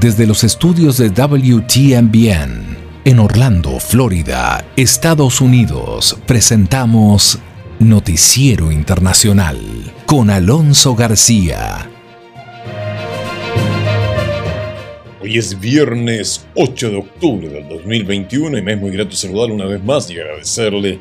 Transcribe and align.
desde 0.00 0.26
los 0.26 0.44
estudios 0.44 0.96
de 0.98 1.08
WTMBN 1.10 2.76
en 3.04 3.18
Orlando, 3.18 3.80
Florida, 3.80 4.64
Estados 4.76 5.40
Unidos, 5.40 6.16
presentamos 6.24 7.38
Noticiero 7.80 8.70
Internacional 8.70 9.58
con 10.06 10.30
Alonso 10.30 10.94
García. 10.94 11.90
Hoy 15.20 15.36
es 15.36 15.58
viernes 15.58 16.46
8 16.54 16.90
de 16.90 16.96
octubre 16.96 17.48
del 17.48 17.68
2021 17.68 18.58
y 18.58 18.62
me 18.62 18.74
es 18.74 18.80
muy 18.80 18.90
grato 18.92 19.16
saludarle 19.16 19.54
una 19.54 19.66
vez 19.66 19.82
más 19.82 20.08
y 20.10 20.20
agradecerle 20.20 21.00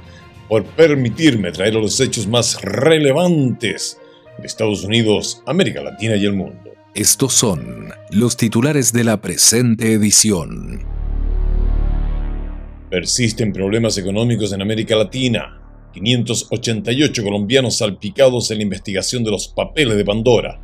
por 0.50 0.64
permitirme 0.64 1.52
traer 1.52 1.76
los 1.76 2.00
hechos 2.00 2.26
más 2.26 2.60
relevantes 2.62 4.00
de 4.40 4.48
Estados 4.48 4.84
Unidos, 4.84 5.44
América 5.46 5.82
Latina 5.82 6.16
y 6.16 6.26
el 6.26 6.34
mundo. 6.34 6.77
Estos 6.96 7.34
son 7.34 7.90
los 8.10 8.38
titulares 8.38 8.92
de 8.92 9.04
la 9.04 9.22
presente 9.22 9.94
edición. 9.94 10.80
Persisten 12.90 13.54
problemas 13.54 13.98
económicos 13.98 14.52
en 14.54 14.62
América 14.62 14.96
Latina. 14.96 15.62
588 15.94 17.24
colombianos 17.24 17.78
salpicados 17.78 18.50
en 18.50 18.58
la 18.58 18.64
investigación 18.64 19.24
de 19.24 19.32
los 19.32 19.48
papeles 19.48 19.96
de 19.96 20.06
Pandora. 20.06 20.60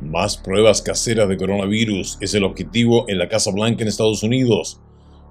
Más 0.00 0.38
pruebas 0.38 0.80
caseras 0.80 1.28
de 1.28 1.36
coronavirus 1.36 2.16
es 2.20 2.32
el 2.34 2.44
objetivo 2.44 3.04
en 3.08 3.18
la 3.18 3.28
Casa 3.28 3.50
Blanca 3.50 3.82
en 3.82 3.88
Estados 3.88 4.22
Unidos. 4.22 4.80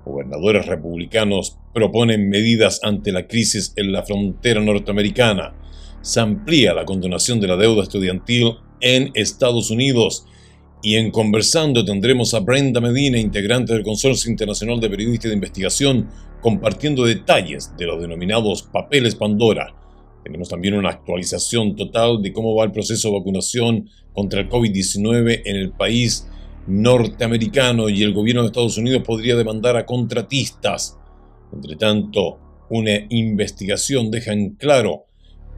Gobernadores 0.05 0.67
republicanos 0.67 1.57
proponen 1.73 2.29
medidas 2.29 2.81
ante 2.83 3.11
la 3.11 3.25
crisis 3.25 3.73
en 3.77 3.91
la 3.91 4.03
frontera 4.03 4.61
norteamericana. 4.61 5.55
Se 6.01 6.19
amplía 6.19 6.73
la 6.73 6.85
condonación 6.85 7.39
de 7.39 7.47
la 7.47 7.57
deuda 7.57 7.83
estudiantil 7.83 8.57
en 8.81 9.11
Estados 9.13 9.71
Unidos. 9.71 10.25
Y 10.81 10.95
en 10.95 11.11
Conversando 11.11 11.83
tendremos 11.83 12.33
a 12.33 12.39
Brenda 12.39 12.79
Medina, 12.79 13.19
integrante 13.19 13.73
del 13.73 13.83
Consorcio 13.83 14.31
Internacional 14.31 14.79
de 14.79 14.89
Periodistas 14.89 15.29
de 15.29 15.35
Investigación, 15.35 16.09
compartiendo 16.41 17.03
detalles 17.03 17.75
de 17.77 17.85
los 17.85 18.01
denominados 18.01 18.63
papeles 18.63 19.15
Pandora. 19.15 19.75
Tenemos 20.23 20.47
también 20.47 20.75
una 20.75 20.89
actualización 20.89 21.75
total 21.75 22.21
de 22.21 22.31
cómo 22.31 22.55
va 22.55 22.65
el 22.65 22.71
proceso 22.71 23.09
de 23.09 23.19
vacunación 23.19 23.89
contra 24.13 24.39
el 24.39 24.49
COVID-19 24.49 25.41
en 25.45 25.55
el 25.55 25.71
país 25.71 26.27
norteamericano 26.67 27.89
y 27.89 28.03
el 28.03 28.13
gobierno 28.13 28.43
de 28.43 28.47
Estados 28.47 28.77
Unidos 28.77 29.03
podría 29.05 29.35
demandar 29.35 29.75
a 29.75 29.85
contratistas. 29.85 30.97
Entre 31.51 31.75
tanto, 31.75 32.39
una 32.69 32.91
investigación 33.09 34.11
deja 34.11 34.31
en 34.33 34.51
claro 34.51 35.07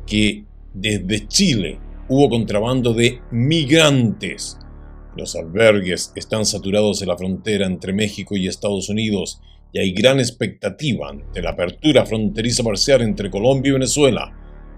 que 0.08 0.46
desde 0.74 1.28
Chile 1.28 1.80
hubo 2.12 2.28
contrabando 2.28 2.94
de 2.94 3.22
migrantes. 3.32 4.60
Los 5.16 5.34
albergues 5.38 6.12
están 6.14 6.46
saturados 6.46 7.02
en 7.02 7.08
la 7.08 7.18
frontera 7.18 7.66
entre 7.66 7.94
México 7.94 8.36
y 8.36 8.50
Estados 8.50 8.90
Unidos 8.90 9.40
y 9.72 9.80
hay 9.80 9.94
gran 9.94 10.20
expectativa 10.20 11.08
ante 11.08 11.42
la 11.42 11.52
apertura 11.52 12.06
fronteriza 12.06 12.66
parcial 12.66 13.02
entre 13.02 13.32
Colombia 13.32 13.70
y 13.70 13.74
Venezuela. 13.74 14.30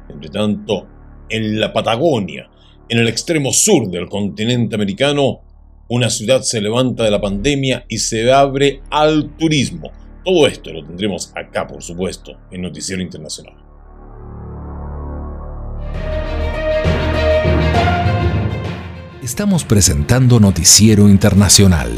Entre 0.08 0.30
tanto, 0.30 0.88
en 1.28 1.60
la 1.60 1.74
Patagonia, 1.74 2.52
en 2.88 3.00
el 3.00 3.08
extremo 3.08 3.52
sur 3.52 3.90
del 3.90 4.08
continente 4.10 4.76
americano, 4.76 5.42
una 5.90 6.12
ciudad 6.12 6.44
se 6.44 6.62
levanta 6.62 7.04
de 7.04 7.10
la 7.10 7.20
pandemia 7.20 7.86
y 7.90 7.98
se 7.98 8.32
abre 8.32 8.82
al 8.92 9.36
turismo. 9.38 9.92
Todo 10.24 10.46
esto 10.46 10.72
lo 10.72 10.86
tendremos 10.86 11.32
acá, 11.36 11.66
por 11.66 11.82
supuesto, 11.82 12.38
en 12.52 12.62
Noticiero 12.62 13.02
Internacional. 13.02 13.73
Estamos 19.24 19.64
presentando 19.64 20.42
Noticiero 20.42 21.08
Internacional, 21.08 21.98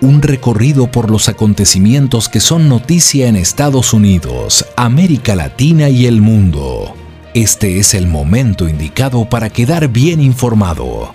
un 0.00 0.22
recorrido 0.22 0.90
por 0.90 1.10
los 1.10 1.28
acontecimientos 1.28 2.30
que 2.30 2.40
son 2.40 2.70
noticia 2.70 3.28
en 3.28 3.36
Estados 3.36 3.92
Unidos, 3.92 4.64
América 4.74 5.36
Latina 5.36 5.90
y 5.90 6.06
el 6.06 6.22
mundo. 6.22 6.94
Este 7.34 7.78
es 7.78 7.92
el 7.92 8.06
momento 8.06 8.70
indicado 8.70 9.28
para 9.28 9.50
quedar 9.50 9.88
bien 9.88 10.22
informado. 10.22 11.12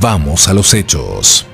Vamos 0.00 0.48
a 0.48 0.54
los 0.54 0.72
hechos. 0.72 1.46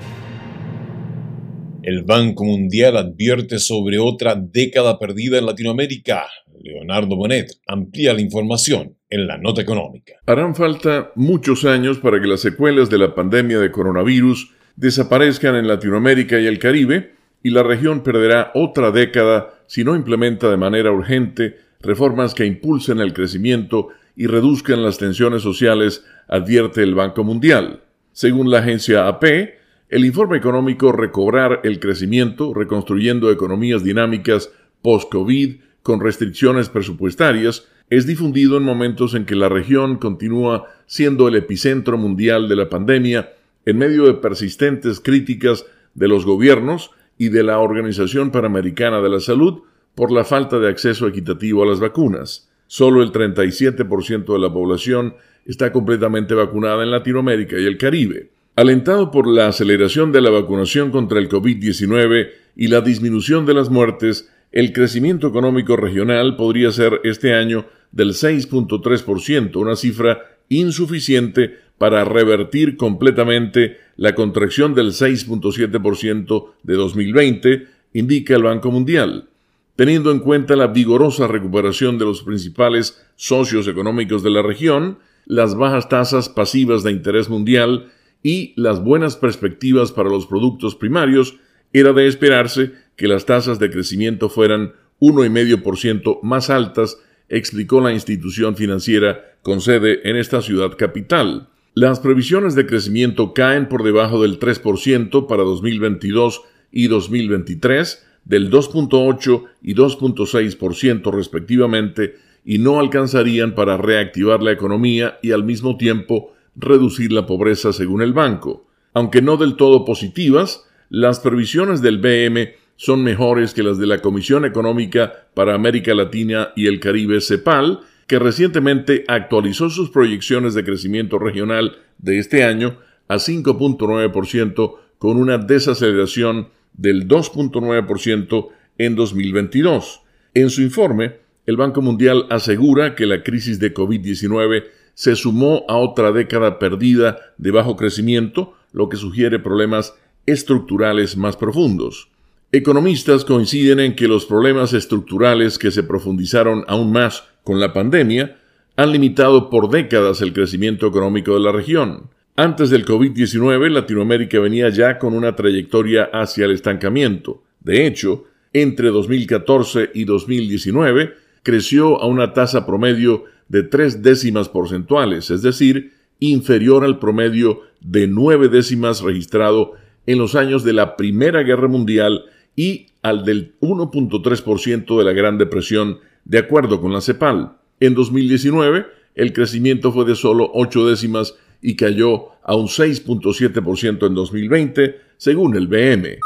El 1.90 2.04
Banco 2.04 2.44
Mundial 2.44 2.96
advierte 2.96 3.58
sobre 3.58 3.98
otra 3.98 4.36
década 4.36 4.96
perdida 4.96 5.38
en 5.38 5.46
Latinoamérica. 5.46 6.22
Leonardo 6.62 7.16
Bonet 7.16 7.50
amplía 7.66 8.14
la 8.14 8.20
información 8.20 8.96
en 9.08 9.26
la 9.26 9.38
nota 9.38 9.62
económica. 9.62 10.12
Harán 10.24 10.54
falta 10.54 11.10
muchos 11.16 11.64
años 11.64 11.98
para 11.98 12.20
que 12.20 12.28
las 12.28 12.42
secuelas 12.42 12.90
de 12.90 12.98
la 12.98 13.12
pandemia 13.12 13.58
de 13.58 13.72
coronavirus 13.72 14.52
desaparezcan 14.76 15.56
en 15.56 15.66
Latinoamérica 15.66 16.38
y 16.38 16.46
el 16.46 16.60
Caribe, 16.60 17.14
y 17.42 17.50
la 17.50 17.64
región 17.64 18.04
perderá 18.04 18.52
otra 18.54 18.92
década 18.92 19.48
si 19.66 19.82
no 19.82 19.96
implementa 19.96 20.48
de 20.48 20.58
manera 20.58 20.92
urgente 20.92 21.56
reformas 21.80 22.34
que 22.34 22.46
impulsen 22.46 23.00
el 23.00 23.12
crecimiento 23.12 23.88
y 24.14 24.28
reduzcan 24.28 24.84
las 24.84 24.98
tensiones 24.98 25.42
sociales, 25.42 26.04
advierte 26.28 26.84
el 26.84 26.94
Banco 26.94 27.24
Mundial. 27.24 27.82
Según 28.12 28.48
la 28.48 28.60
agencia 28.60 29.08
AP, 29.08 29.58
el 29.90 30.04
informe 30.04 30.36
económico 30.36 30.92
Recobrar 30.92 31.60
el 31.64 31.80
Crecimiento, 31.80 32.54
reconstruyendo 32.54 33.30
economías 33.30 33.82
dinámicas 33.82 34.52
post-COVID 34.82 35.56
con 35.82 36.00
restricciones 36.00 36.68
presupuestarias, 36.68 37.66
es 37.90 38.06
difundido 38.06 38.56
en 38.56 38.62
momentos 38.62 39.14
en 39.14 39.26
que 39.26 39.34
la 39.34 39.48
región 39.48 39.96
continúa 39.96 40.66
siendo 40.86 41.26
el 41.26 41.34
epicentro 41.34 41.98
mundial 41.98 42.48
de 42.48 42.54
la 42.54 42.68
pandemia 42.68 43.32
en 43.66 43.78
medio 43.78 44.04
de 44.04 44.14
persistentes 44.14 45.00
críticas 45.00 45.66
de 45.94 46.06
los 46.06 46.24
gobiernos 46.24 46.92
y 47.18 47.30
de 47.30 47.42
la 47.42 47.58
Organización 47.58 48.30
Panamericana 48.30 49.00
de 49.00 49.08
la 49.08 49.18
Salud 49.18 49.62
por 49.96 50.12
la 50.12 50.22
falta 50.22 50.60
de 50.60 50.68
acceso 50.68 51.08
equitativo 51.08 51.64
a 51.64 51.66
las 51.66 51.80
vacunas. 51.80 52.48
Solo 52.68 53.02
el 53.02 53.10
37% 53.10 54.32
de 54.32 54.38
la 54.38 54.52
población 54.52 55.16
está 55.44 55.72
completamente 55.72 56.34
vacunada 56.34 56.84
en 56.84 56.92
Latinoamérica 56.92 57.58
y 57.58 57.66
el 57.66 57.76
Caribe. 57.76 58.30
Alentado 58.60 59.10
por 59.10 59.26
la 59.26 59.48
aceleración 59.48 60.12
de 60.12 60.20
la 60.20 60.28
vacunación 60.28 60.90
contra 60.90 61.18
el 61.18 61.30
COVID-19 61.30 62.28
y 62.54 62.68
la 62.68 62.82
disminución 62.82 63.46
de 63.46 63.54
las 63.54 63.70
muertes, 63.70 64.30
el 64.52 64.74
crecimiento 64.74 65.28
económico 65.28 65.76
regional 65.76 66.36
podría 66.36 66.70
ser 66.70 67.00
este 67.04 67.32
año 67.32 67.64
del 67.90 68.10
6.3%, 68.10 69.56
una 69.56 69.76
cifra 69.76 70.36
insuficiente 70.50 71.56
para 71.78 72.04
revertir 72.04 72.76
completamente 72.76 73.78
la 73.96 74.14
contracción 74.14 74.74
del 74.74 74.88
6.7% 74.88 76.52
de 76.62 76.74
2020, 76.74 77.66
indica 77.94 78.36
el 78.36 78.42
Banco 78.42 78.70
Mundial. 78.70 79.30
Teniendo 79.74 80.10
en 80.10 80.18
cuenta 80.18 80.54
la 80.54 80.66
vigorosa 80.66 81.26
recuperación 81.28 81.96
de 81.96 82.04
los 82.04 82.22
principales 82.24 83.02
socios 83.16 83.66
económicos 83.68 84.22
de 84.22 84.28
la 84.28 84.42
región, 84.42 84.98
las 85.24 85.54
bajas 85.54 85.88
tasas 85.88 86.28
pasivas 86.28 86.82
de 86.82 86.90
interés 86.90 87.30
mundial 87.30 87.90
y 88.22 88.52
las 88.56 88.82
buenas 88.82 89.16
perspectivas 89.16 89.92
para 89.92 90.10
los 90.10 90.26
productos 90.26 90.74
primarios, 90.74 91.36
era 91.72 91.92
de 91.92 92.06
esperarse 92.06 92.72
que 92.96 93.08
las 93.08 93.26
tasas 93.26 93.58
de 93.58 93.70
crecimiento 93.70 94.28
fueran 94.28 94.72
1,5% 95.00 96.20
más 96.22 96.50
altas, 96.50 96.98
explicó 97.28 97.80
la 97.80 97.92
institución 97.92 98.56
financiera 98.56 99.36
con 99.42 99.60
sede 99.60 100.08
en 100.08 100.16
esta 100.16 100.42
ciudad 100.42 100.76
capital. 100.76 101.48
Las 101.74 102.00
previsiones 102.00 102.54
de 102.54 102.66
crecimiento 102.66 103.32
caen 103.32 103.68
por 103.68 103.84
debajo 103.84 104.22
del 104.22 104.38
3% 104.38 105.26
para 105.26 105.44
2022 105.44 106.42
y 106.72 106.88
2023, 106.88 108.06
del 108.24 108.50
2.8 108.50 109.44
y 109.62 109.74
2.6% 109.74 111.12
respectivamente, 111.12 112.16
y 112.44 112.58
no 112.58 112.80
alcanzarían 112.80 113.54
para 113.54 113.76
reactivar 113.76 114.42
la 114.42 114.52
economía 114.52 115.18
y 115.22 115.30
al 115.32 115.44
mismo 115.44 115.76
tiempo 115.76 116.34
reducir 116.56 117.12
la 117.12 117.26
pobreza 117.26 117.72
según 117.72 118.02
el 118.02 118.12
banco. 118.12 118.66
Aunque 118.92 119.22
no 119.22 119.36
del 119.36 119.56
todo 119.56 119.84
positivas, 119.84 120.64
las 120.88 121.20
previsiones 121.20 121.80
del 121.82 121.98
BM 121.98 122.54
son 122.76 123.04
mejores 123.04 123.54
que 123.54 123.62
las 123.62 123.78
de 123.78 123.86
la 123.86 123.98
Comisión 123.98 124.44
Económica 124.44 125.28
para 125.34 125.54
América 125.54 125.94
Latina 125.94 126.50
y 126.56 126.66
el 126.66 126.80
Caribe 126.80 127.20
CEPAL, 127.20 127.80
que 128.06 128.18
recientemente 128.18 129.04
actualizó 129.06 129.70
sus 129.70 129.90
proyecciones 129.90 130.54
de 130.54 130.64
crecimiento 130.64 131.18
regional 131.18 131.76
de 131.98 132.18
este 132.18 132.42
año 132.42 132.78
a 133.06 133.16
5.9% 133.16 134.74
con 134.98 135.16
una 135.16 135.38
desaceleración 135.38 136.48
del 136.72 137.06
2.9% 137.06 138.48
en 138.78 138.96
2022. 138.96 140.00
En 140.34 140.50
su 140.50 140.62
informe, 140.62 141.16
el 141.46 141.56
Banco 141.56 141.82
Mundial 141.82 142.26
asegura 142.30 142.94
que 142.94 143.06
la 143.06 143.22
crisis 143.22 143.58
de 143.58 143.74
COVID-19 143.74 144.64
se 145.00 145.16
sumó 145.16 145.64
a 145.66 145.78
otra 145.78 146.12
década 146.12 146.58
perdida 146.58 147.16
de 147.38 147.50
bajo 147.52 147.74
crecimiento, 147.74 148.52
lo 148.70 148.90
que 148.90 148.98
sugiere 148.98 149.38
problemas 149.38 149.94
estructurales 150.26 151.16
más 151.16 151.38
profundos. 151.38 152.10
Economistas 152.52 153.24
coinciden 153.24 153.80
en 153.80 153.96
que 153.96 154.06
los 154.06 154.26
problemas 154.26 154.74
estructurales 154.74 155.58
que 155.58 155.70
se 155.70 155.84
profundizaron 155.84 156.66
aún 156.68 156.92
más 156.92 157.24
con 157.44 157.60
la 157.60 157.72
pandemia 157.72 158.36
han 158.76 158.92
limitado 158.92 159.48
por 159.48 159.70
décadas 159.70 160.20
el 160.20 160.34
crecimiento 160.34 160.88
económico 160.88 161.32
de 161.32 161.40
la 161.40 161.52
región. 161.52 162.10
Antes 162.36 162.68
del 162.68 162.84
COVID-19, 162.84 163.70
Latinoamérica 163.70 164.38
venía 164.38 164.68
ya 164.68 164.98
con 164.98 165.14
una 165.14 165.34
trayectoria 165.34 166.10
hacia 166.12 166.44
el 166.44 166.50
estancamiento. 166.50 167.42
De 167.60 167.86
hecho, 167.86 168.26
entre 168.52 168.88
2014 168.88 169.92
y 169.94 170.04
2019 170.04 171.14
creció 171.42 171.98
a 172.02 172.06
una 172.06 172.34
tasa 172.34 172.66
promedio 172.66 173.24
de 173.50 173.64
tres 173.64 174.02
décimas 174.02 174.48
porcentuales, 174.48 175.30
es 175.30 175.42
decir, 175.42 175.92
inferior 176.20 176.84
al 176.84 176.98
promedio 176.98 177.60
de 177.80 178.06
nueve 178.06 178.48
décimas 178.48 179.02
registrado 179.02 179.72
en 180.06 180.18
los 180.18 180.36
años 180.36 180.64
de 180.64 180.72
la 180.72 180.96
Primera 180.96 181.42
Guerra 181.42 181.68
Mundial 181.68 182.24
y 182.56 182.86
al 183.02 183.24
del 183.24 183.54
1.3% 183.60 184.98
de 184.98 185.04
la 185.04 185.12
Gran 185.12 185.36
Depresión, 185.36 185.98
de 186.24 186.38
acuerdo 186.38 186.80
con 186.80 186.92
la 186.92 187.00
CEPAL. 187.00 187.56
En 187.80 187.94
2019, 187.94 188.86
el 189.16 189.32
crecimiento 189.32 189.90
fue 189.92 190.04
de 190.04 190.14
solo 190.14 190.50
ocho 190.54 190.86
décimas 190.86 191.34
y 191.60 191.74
cayó 191.74 192.28
a 192.44 192.54
un 192.54 192.68
6.7% 192.68 194.06
en 194.06 194.14
2020, 194.14 194.96
según 195.16 195.56
el 195.56 195.66
BM. 195.66 196.18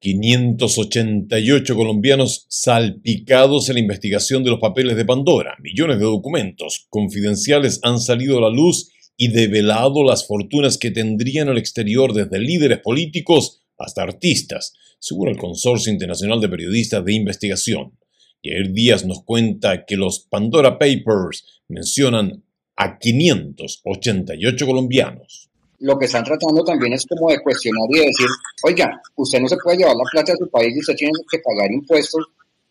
588 0.00 1.74
colombianos 1.74 2.46
salpicados 2.48 3.68
en 3.68 3.74
la 3.74 3.80
investigación 3.80 4.44
de 4.44 4.50
los 4.50 4.60
papeles 4.60 4.96
de 4.96 5.04
Pandora. 5.04 5.56
Millones 5.62 5.98
de 5.98 6.04
documentos 6.04 6.86
confidenciales 6.90 7.80
han 7.82 7.98
salido 7.98 8.38
a 8.38 8.42
la 8.42 8.50
luz 8.50 8.90
y 9.16 9.28
develado 9.28 10.04
las 10.04 10.26
fortunas 10.26 10.76
que 10.76 10.90
tendrían 10.90 11.48
al 11.48 11.58
exterior 11.58 12.12
desde 12.12 12.38
líderes 12.38 12.80
políticos 12.80 13.62
hasta 13.78 14.02
artistas, 14.02 14.74
según 14.98 15.28
el 15.28 15.38
Consorcio 15.38 15.92
Internacional 15.92 16.40
de 16.40 16.48
Periodistas 16.48 17.04
de 17.04 17.14
Investigación. 17.14 17.98
Jair 18.42 18.72
Díaz 18.72 19.04
nos 19.04 19.22
cuenta 19.24 19.86
que 19.86 19.96
los 19.96 20.20
Pandora 20.20 20.78
Papers 20.78 21.62
mencionan 21.68 22.44
a 22.76 22.98
588 22.98 24.66
colombianos. 24.66 25.50
Lo 25.80 25.98
que 25.98 26.06
están 26.06 26.24
tratando 26.24 26.64
también 26.64 26.92
es 26.92 27.04
como 27.06 27.30
de 27.30 27.40
cuestionar 27.42 27.86
y 27.90 27.98
de 27.98 28.06
decir, 28.06 28.28
oiga, 28.62 29.00
usted 29.16 29.40
no 29.40 29.48
se 29.48 29.56
puede 29.56 29.78
llevar 29.78 29.96
la 29.96 30.10
plata 30.10 30.32
de 30.32 30.38
su 30.38 30.48
país 30.48 30.74
y 30.74 30.80
usted 30.80 30.94
tiene 30.94 31.12
que 31.30 31.38
pagar 31.38 31.70
impuestos 31.70 32.26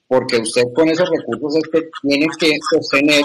porque 0.08 0.38
usted 0.38 0.64
con 0.74 0.90
esos 0.90 1.10
recursos 1.10 1.56
es 1.58 1.70
que 1.72 1.90
tiene 2.02 2.28
que 2.40 2.54
sostener 2.72 3.24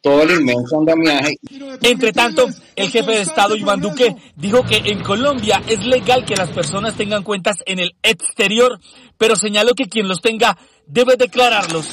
todo 0.00 0.22
el 0.22 0.40
inmenso 0.40 0.78
andamiaje. 0.78 1.36
Entre 1.82 2.12
tanto, 2.12 2.48
el 2.74 2.88
jefe 2.88 3.10
de 3.10 3.20
Estado 3.22 3.54
Iván 3.54 3.80
Duque 3.80 4.16
dijo 4.36 4.64
que 4.64 4.76
en 4.76 5.02
Colombia 5.02 5.62
es 5.68 5.84
legal 5.84 6.24
que 6.24 6.36
las 6.36 6.50
personas 6.50 6.96
tengan 6.96 7.22
cuentas 7.22 7.58
en 7.66 7.78
el 7.78 7.94
exterior, 8.02 8.80
pero 9.18 9.36
señaló 9.36 9.74
que 9.74 9.88
quien 9.88 10.08
los 10.08 10.20
tenga 10.20 10.56
debe 10.86 11.16
declararlos. 11.16 11.86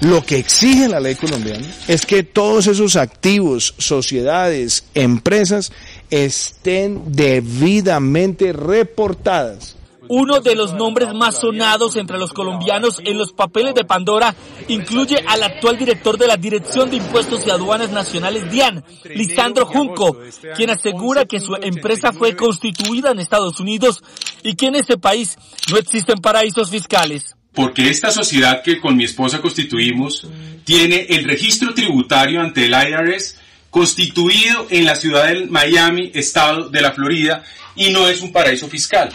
Lo 0.00 0.22
que 0.22 0.38
exige 0.38 0.88
la 0.88 1.00
ley 1.00 1.14
colombiana 1.14 1.66
es 1.88 2.04
que 2.04 2.24
todos 2.24 2.66
esos 2.66 2.96
activos, 2.96 3.74
sociedades, 3.78 4.84
empresas 4.94 5.72
estén 6.10 7.12
debidamente 7.12 8.52
reportadas 8.52 9.76
uno 10.08 10.40
de 10.40 10.54
los 10.54 10.74
nombres 10.74 11.14
más 11.14 11.40
sonados 11.40 11.96
entre 11.96 12.18
los 12.18 12.32
colombianos 12.32 13.00
en 13.04 13.16
los 13.16 13.32
papeles 13.32 13.74
de 13.74 13.84
Pandora 13.84 14.34
incluye 14.68 15.22
al 15.26 15.42
actual 15.42 15.78
director 15.78 16.18
de 16.18 16.26
la 16.26 16.36
Dirección 16.36 16.90
de 16.90 16.96
Impuestos 16.96 17.46
y 17.46 17.50
Aduanas 17.50 17.90
Nacionales, 17.90 18.50
DIAN, 18.50 18.84
Lisandro 19.14 19.66
Junco, 19.66 20.18
quien 20.56 20.70
asegura 20.70 21.24
que 21.24 21.40
su 21.40 21.54
empresa 21.54 22.12
fue 22.12 22.36
constituida 22.36 23.10
en 23.10 23.18
Estados 23.18 23.60
Unidos 23.60 24.02
y 24.42 24.54
que 24.54 24.66
en 24.66 24.76
ese 24.76 24.98
país 24.98 25.38
no 25.70 25.78
existen 25.78 26.18
paraísos 26.18 26.70
fiscales. 26.70 27.36
Porque 27.52 27.88
esta 27.88 28.10
sociedad 28.10 28.62
que 28.62 28.80
con 28.80 28.96
mi 28.96 29.04
esposa 29.04 29.40
constituimos 29.40 30.26
tiene 30.64 31.06
el 31.08 31.24
registro 31.24 31.72
tributario 31.72 32.40
ante 32.40 32.66
el 32.66 32.72
IRS 32.72 33.36
constituido 33.74 34.68
en 34.70 34.84
la 34.84 34.94
ciudad 34.94 35.26
de 35.26 35.46
Miami, 35.46 36.12
estado 36.14 36.68
de 36.70 36.80
la 36.80 36.92
Florida, 36.92 37.42
y 37.74 37.90
no 37.90 38.08
es 38.08 38.22
un 38.22 38.30
paraíso 38.30 38.68
fiscal. 38.68 39.10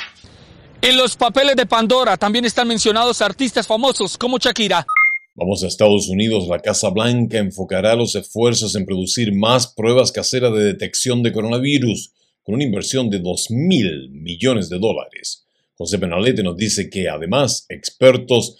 En 0.82 0.98
los 0.98 1.16
papeles 1.16 1.56
de 1.56 1.66
Pandora 1.66 2.18
también 2.18 2.44
están 2.44 2.68
mencionados 2.68 3.22
artistas 3.22 3.66
famosos 3.66 4.18
como 4.18 4.38
Shakira. 4.38 4.86
Vamos 5.34 5.64
a 5.64 5.68
Estados 5.68 6.10
Unidos. 6.10 6.50
La 6.50 6.60
Casa 6.60 6.90
Blanca 6.90 7.38
enfocará 7.38 7.96
los 7.96 8.16
esfuerzos 8.16 8.76
en 8.76 8.86
producir 8.86 9.34
más 9.34 9.68
pruebas 9.68 10.12
caseras 10.12 10.54
de 10.54 10.66
detección 10.66 11.24
de 11.24 11.32
coronavirus, 11.32 12.12
con 12.44 12.56
una 12.56 12.66
inversión 12.66 13.10
de 13.10 13.20
2 13.20 13.52
mil 13.52 14.10
millones 14.12 14.68
de 14.68 14.78
dólares. 14.78 15.46
José 15.78 16.00
Penalete 16.00 16.44
nos 16.44 16.58
dice 16.58 16.90
que 16.90 17.08
además 17.08 17.66
expertos 17.70 18.58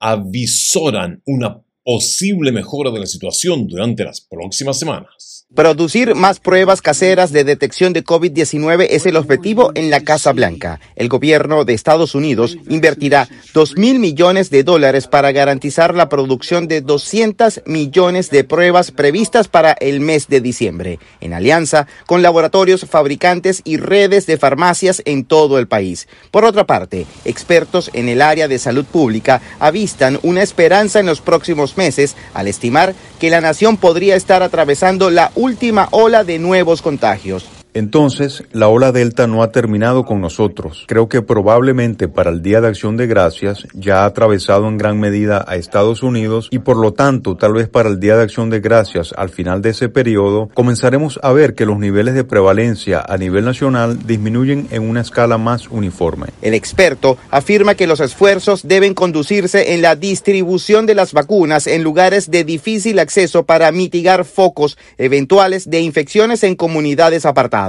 avisoran 0.00 1.22
una 1.24 1.62
posible 1.86 2.50
mejora 2.50 2.90
de 2.90 2.98
la 2.98 3.06
situación 3.06 3.68
durante 3.68 4.02
las 4.02 4.20
próximas 4.20 4.76
semanas. 4.76 5.46
Producir 5.54 6.16
más 6.16 6.40
pruebas 6.40 6.82
caseras 6.82 7.30
de 7.30 7.44
detección 7.44 7.92
de 7.92 8.02
COVID-19 8.02 8.88
es 8.90 9.06
el 9.06 9.16
objetivo 9.16 9.70
en 9.76 9.90
la 9.90 10.00
Casa 10.00 10.32
Blanca. 10.32 10.80
El 10.96 11.08
gobierno 11.08 11.64
de 11.64 11.72
Estados 11.72 12.16
Unidos 12.16 12.58
invertirá 12.68 13.28
2 13.54 13.76
mil 13.76 14.00
millones 14.00 14.50
de 14.50 14.64
dólares 14.64 15.06
para 15.06 15.30
garantizar 15.30 15.94
la 15.94 16.08
producción 16.08 16.66
de 16.66 16.80
200 16.80 17.62
millones 17.64 18.30
de 18.30 18.42
pruebas 18.42 18.90
previstas 18.90 19.46
para 19.46 19.70
el 19.72 20.00
mes 20.00 20.26
de 20.26 20.40
diciembre, 20.40 20.98
en 21.20 21.32
alianza 21.32 21.86
con 22.06 22.20
laboratorios, 22.20 22.84
fabricantes 22.84 23.62
y 23.64 23.76
redes 23.76 24.26
de 24.26 24.38
farmacias 24.38 25.00
en 25.04 25.24
todo 25.24 25.60
el 25.60 25.68
país. 25.68 26.08
Por 26.32 26.44
otra 26.44 26.66
parte, 26.66 27.06
expertos 27.24 27.90
en 27.92 28.08
el 28.08 28.20
área 28.20 28.48
de 28.48 28.58
salud 28.58 28.84
pública 28.84 29.40
avistan 29.60 30.18
una 30.24 30.42
esperanza 30.42 30.98
en 30.98 31.06
los 31.06 31.20
próximos 31.20 31.75
meses 31.76 32.16
al 32.34 32.48
estimar 32.48 32.94
que 33.18 33.30
la 33.30 33.40
nación 33.40 33.76
podría 33.76 34.16
estar 34.16 34.42
atravesando 34.42 35.10
la 35.10 35.32
última 35.34 35.88
ola 35.90 36.24
de 36.24 36.38
nuevos 36.38 36.82
contagios. 36.82 37.55
Entonces, 37.76 38.42
la 38.52 38.68
ola 38.68 38.90
Delta 38.90 39.26
no 39.26 39.42
ha 39.42 39.52
terminado 39.52 40.06
con 40.06 40.22
nosotros. 40.22 40.86
Creo 40.88 41.10
que 41.10 41.20
probablemente 41.20 42.08
para 42.08 42.30
el 42.30 42.40
Día 42.40 42.62
de 42.62 42.68
Acción 42.68 42.96
de 42.96 43.06
Gracias 43.06 43.68
ya 43.74 44.00
ha 44.00 44.04
atravesado 44.06 44.66
en 44.66 44.78
gran 44.78 44.98
medida 44.98 45.44
a 45.46 45.56
Estados 45.56 46.02
Unidos 46.02 46.48
y 46.50 46.60
por 46.60 46.78
lo 46.78 46.94
tanto, 46.94 47.36
tal 47.36 47.52
vez 47.52 47.68
para 47.68 47.90
el 47.90 48.00
Día 48.00 48.16
de 48.16 48.22
Acción 48.22 48.48
de 48.48 48.60
Gracias 48.60 49.12
al 49.14 49.28
final 49.28 49.60
de 49.60 49.68
ese 49.70 49.90
periodo, 49.90 50.48
comenzaremos 50.54 51.20
a 51.22 51.34
ver 51.34 51.54
que 51.54 51.66
los 51.66 51.78
niveles 51.78 52.14
de 52.14 52.24
prevalencia 52.24 53.04
a 53.06 53.18
nivel 53.18 53.44
nacional 53.44 54.06
disminuyen 54.06 54.68
en 54.70 54.88
una 54.88 55.02
escala 55.02 55.36
más 55.36 55.68
uniforme. 55.68 56.28
El 56.40 56.54
experto 56.54 57.18
afirma 57.30 57.74
que 57.74 57.86
los 57.86 58.00
esfuerzos 58.00 58.66
deben 58.66 58.94
conducirse 58.94 59.74
en 59.74 59.82
la 59.82 59.96
distribución 59.96 60.86
de 60.86 60.94
las 60.94 61.12
vacunas 61.12 61.66
en 61.66 61.82
lugares 61.82 62.30
de 62.30 62.42
difícil 62.42 62.98
acceso 63.00 63.42
para 63.42 63.70
mitigar 63.70 64.24
focos 64.24 64.78
eventuales 64.96 65.68
de 65.68 65.82
infecciones 65.82 66.42
en 66.42 66.56
comunidades 66.56 67.26
apartadas. 67.26 67.65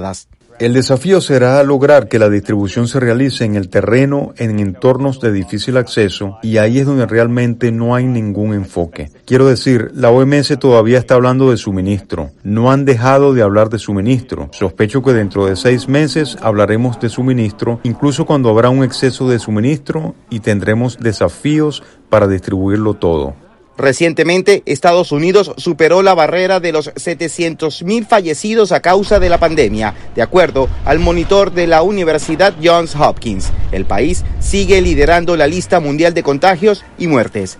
El 0.59 0.73
desafío 0.73 1.21
será 1.21 1.61
lograr 1.61 2.07
que 2.07 2.17
la 2.17 2.31
distribución 2.31 2.87
se 2.87 2.99
realice 2.99 3.45
en 3.45 3.53
el 3.53 3.69
terreno, 3.69 4.33
en 4.37 4.59
entornos 4.59 5.19
de 5.19 5.31
difícil 5.31 5.77
acceso, 5.77 6.39
y 6.41 6.57
ahí 6.57 6.79
es 6.79 6.87
donde 6.87 7.05
realmente 7.05 7.71
no 7.71 7.93
hay 7.93 8.05
ningún 8.05 8.55
enfoque. 8.55 9.11
Quiero 9.25 9.45
decir, 9.45 9.91
la 9.93 10.09
OMS 10.09 10.57
todavía 10.57 10.97
está 10.97 11.13
hablando 11.13 11.51
de 11.51 11.57
suministro. 11.57 12.31
No 12.41 12.71
han 12.71 12.85
dejado 12.85 13.35
de 13.35 13.43
hablar 13.43 13.69
de 13.69 13.77
suministro. 13.77 14.49
Sospecho 14.51 15.03
que 15.03 15.13
dentro 15.13 15.45
de 15.45 15.55
seis 15.55 15.87
meses 15.87 16.37
hablaremos 16.41 16.99
de 16.99 17.09
suministro, 17.09 17.79
incluso 17.83 18.25
cuando 18.25 18.49
habrá 18.49 18.69
un 18.69 18.83
exceso 18.83 19.29
de 19.29 19.37
suministro 19.37 20.15
y 20.31 20.39
tendremos 20.39 20.97
desafíos 20.97 21.83
para 22.09 22.27
distribuirlo 22.27 22.95
todo. 22.95 23.35
Recientemente, 23.77 24.63
Estados 24.65 25.11
Unidos 25.11 25.51
superó 25.57 26.01
la 26.01 26.15
barrera 26.15 26.59
de 26.59 26.71
los 26.71 26.91
700.000 26.95 28.07
fallecidos 28.07 28.71
a 28.71 28.81
causa 28.81 29.19
de 29.19 29.29
la 29.29 29.37
pandemia, 29.37 29.93
de 30.15 30.23
acuerdo 30.23 30.67
al 30.83 30.97
monitor 30.97 31.53
de 31.53 31.67
la 31.67 31.83
Universidad 31.83 32.55
Johns 32.61 32.95
Hopkins. 32.95 33.51
El 33.71 33.85
país 33.85 34.25
sigue 34.39 34.81
liderando 34.81 35.37
la 35.37 35.45
lista 35.45 35.79
mundial 35.79 36.15
de 36.15 36.23
contagios 36.23 36.83
y 36.97 37.05
muertes. 37.05 37.59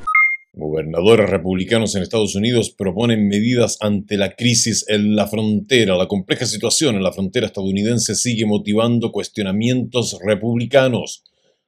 Gobernadores 0.53 1.29
republicanos 1.29 1.93
en 1.95 2.01
Estados 2.01 2.33
Unidos 2.33 2.73
proponen 2.75 3.27
medidas 3.27 3.77
ante 3.79 4.17
la 4.17 4.33
crisis 4.33 4.85
en 4.87 5.15
la 5.15 5.27
frontera. 5.27 5.95
La 5.95 6.07
compleja 6.07 6.47
situación 6.47 6.95
en 6.95 7.03
la 7.03 7.13
frontera 7.13 7.45
estadounidense 7.45 8.15
sigue 8.15 8.47
motivando 8.47 9.11
cuestionamientos 9.11 10.17
republicanos. 10.25 11.23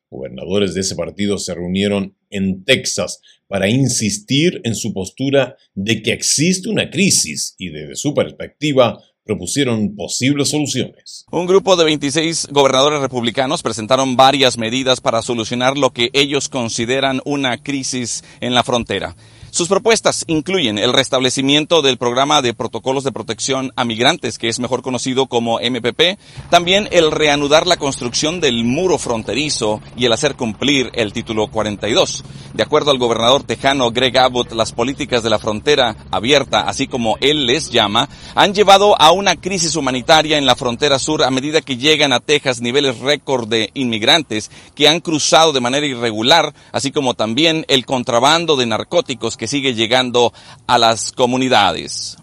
Gobernadores 0.09 0.73
de 0.73 0.81
ese 0.81 0.95
partido 0.95 1.37
se 1.37 1.53
reunieron 1.53 2.15
en 2.29 2.63
Texas 2.63 3.21
para 3.47 3.69
insistir 3.69 4.59
en 4.63 4.75
su 4.75 4.93
postura 4.93 5.55
de 5.75 6.01
que 6.01 6.13
existe 6.13 6.69
una 6.69 6.89
crisis 6.89 7.55
y 7.57 7.69
desde 7.69 7.95
su 7.95 8.13
perspectiva 8.13 8.99
propusieron 9.23 9.95
posibles 9.95 10.49
soluciones. 10.49 11.25
Un 11.31 11.45
grupo 11.45 11.75
de 11.75 11.83
26 11.83 12.47
gobernadores 12.51 12.99
republicanos 12.99 13.61
presentaron 13.61 14.15
varias 14.15 14.57
medidas 14.57 15.01
para 15.01 15.21
solucionar 15.21 15.77
lo 15.77 15.91
que 15.91 16.09
ellos 16.13 16.49
consideran 16.49 17.21
una 17.25 17.61
crisis 17.61 18.23
en 18.39 18.55
la 18.55 18.63
frontera. 18.63 19.15
Sus 19.51 19.68
propuestas 19.68 20.25
incluyen 20.27 20.77
el 20.77 20.94
restablecimiento 20.94 21.82
del 21.82 21.98
programa 21.98 22.41
de 22.41 22.53
protocolos 22.53 23.03
de 23.03 23.12
protección 23.12 23.74
a 23.75 23.84
migrantes, 23.84 24.38
que 24.38 24.48
es 24.48 24.60
mejor 24.60 24.84
conocido 24.84 25.25
como 25.25 25.60
MPP, 25.60 26.20
también 26.50 26.88
el 26.91 27.12
reanudar 27.12 27.65
la 27.65 27.77
construcción 27.77 28.41
del 28.41 28.63
muro 28.63 28.98
fronterizo 28.98 29.82
y 29.98 30.06
el 30.06 30.13
hacer 30.13 30.36
cumplir 30.36 30.91
el 30.94 31.13
título 31.13 31.48
42. 31.48 32.24
De 32.53 32.63
acuerdo 32.63 32.91
al 32.91 33.00
gobernador 33.00 33.44
tejano 33.44 33.91
Greg 33.91 34.18
Abbott, 34.18 34.51
las 34.51 34.72
políticas 34.72 35.24
de 35.24 35.29
la 35.32 35.39
frontera 35.39 35.96
abierta, 36.12 36.62
así 36.62 36.88
como 36.88 37.18
él 37.20 37.48
les 37.48 37.72
llama, 37.72 38.08
han 38.36 38.53
llevado 38.53 39.00
a 39.01 39.12
una 39.12 39.36
crisis 39.36 39.75
humanitaria 39.75 40.38
en 40.38 40.46
la 40.46 40.56
frontera 40.56 41.00
sur 41.00 41.24
a 41.24 41.32
medida 41.32 41.62
que 41.62 41.77
llegan 41.77 42.13
a 42.13 42.20
Texas 42.20 42.62
niveles 42.62 43.00
récord 43.00 43.48
de 43.48 43.72
inmigrantes 43.74 44.51
que 44.75 44.88
han 44.88 45.00
cruzado 45.00 45.53
de 45.53 45.62
manera 45.62 45.88
irregular, 45.88 46.53
así 46.72 46.91
como 46.91 47.15
también 47.15 47.65
el 47.68 47.86
contrabando 47.86 48.56
de 48.56 48.68
narcóticos 48.68 49.38
que 49.39 49.48
sigue 49.48 49.74
llegando 49.74 50.31
a 50.67 50.77
las 50.77 51.12
comunidades. 51.12 52.17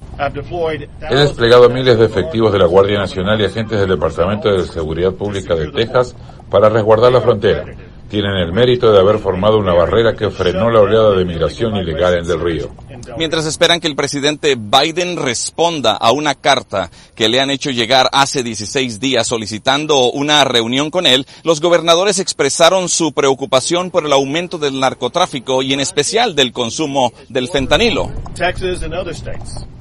He 1.10 1.14
desplegado 1.16 1.68
miles 1.68 1.98
de 1.98 2.04
efectivos 2.04 2.52
de 2.52 2.58
la 2.58 2.66
Guardia 2.66 2.98
Nacional 2.98 3.40
y 3.40 3.46
agentes 3.46 3.80
del 3.80 3.88
Departamento 3.88 4.52
de 4.52 4.64
Seguridad 4.64 5.12
Pública 5.12 5.54
de 5.54 5.70
Texas 5.72 6.14
para 6.50 6.68
resguardar 6.68 7.12
la 7.12 7.20
frontera. 7.20 7.64
Tienen 8.08 8.36
el 8.36 8.52
mérito 8.52 8.92
de 8.92 9.00
haber 9.00 9.18
formado 9.18 9.58
una 9.58 9.74
barrera 9.74 10.14
que 10.14 10.30
frenó 10.30 10.70
la 10.70 10.80
oleada 10.80 11.12
de 11.16 11.24
migración 11.24 11.74
ilegal 11.76 12.18
en 12.18 12.26
Del 12.26 12.40
Río. 12.40 12.70
Mientras 13.18 13.46
esperan 13.46 13.80
que 13.80 13.88
el 13.88 13.96
presidente 13.96 14.56
Biden 14.56 15.16
responda 15.16 15.92
a 15.92 16.12
una 16.12 16.34
carta 16.34 16.90
que 17.14 17.30
le 17.30 17.40
han 17.40 17.50
hecho 17.50 17.70
llegar 17.70 18.10
hace 18.12 18.42
16 18.42 19.00
días 19.00 19.26
solicitando 19.26 20.10
una 20.10 20.44
reunión 20.44 20.90
con 20.90 21.06
él, 21.06 21.26
los 21.42 21.62
gobernadores 21.62 22.18
expresaron 22.18 22.90
su 22.90 23.14
preocupación 23.14 23.90
por 23.90 24.04
el 24.04 24.12
aumento 24.12 24.58
del 24.58 24.78
narcotráfico 24.78 25.62
y 25.62 25.72
en 25.72 25.80
especial 25.80 26.34
del 26.34 26.52
consumo 26.52 27.14
del 27.30 27.48
fentanilo. 27.48 28.10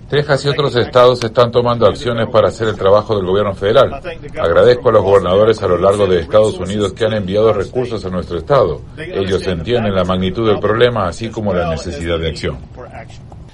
Texas 0.10 0.46
y 0.46 0.50
otros 0.50 0.76
estados 0.76 1.24
están 1.24 1.52
tomando 1.52 1.88
acciones 1.88 2.30
para 2.32 2.50
hacer 2.50 2.68
el 2.68 2.76
trabajo 2.76 3.16
del 3.16 3.26
gobierno 3.26 3.56
federal. 3.56 4.02
Agradezco 4.40 4.90
a 4.90 4.92
los 4.92 5.04
gobernadores 5.04 5.62
a 5.64 5.68
lo 5.68 5.78
largo 5.78 6.06
de 6.06 6.20
Estados 6.20 6.60
Unidos 6.60 6.94
que 6.94 7.06
han 7.06 7.14
enviado 7.14 7.52
recursos 7.52 8.06
a 8.06 8.10
nuestro 8.10 8.38
estado. 8.38 8.82
Ellos 8.98 9.46
entienden 9.48 9.96
la 9.96 10.04
magnitud 10.04 10.48
del 10.48 10.60
problema, 10.60 11.08
así 11.08 11.30
como 11.30 11.54
la 11.54 11.70
necesidad 11.70 12.20
de 12.20 12.30
acción. 12.30 12.60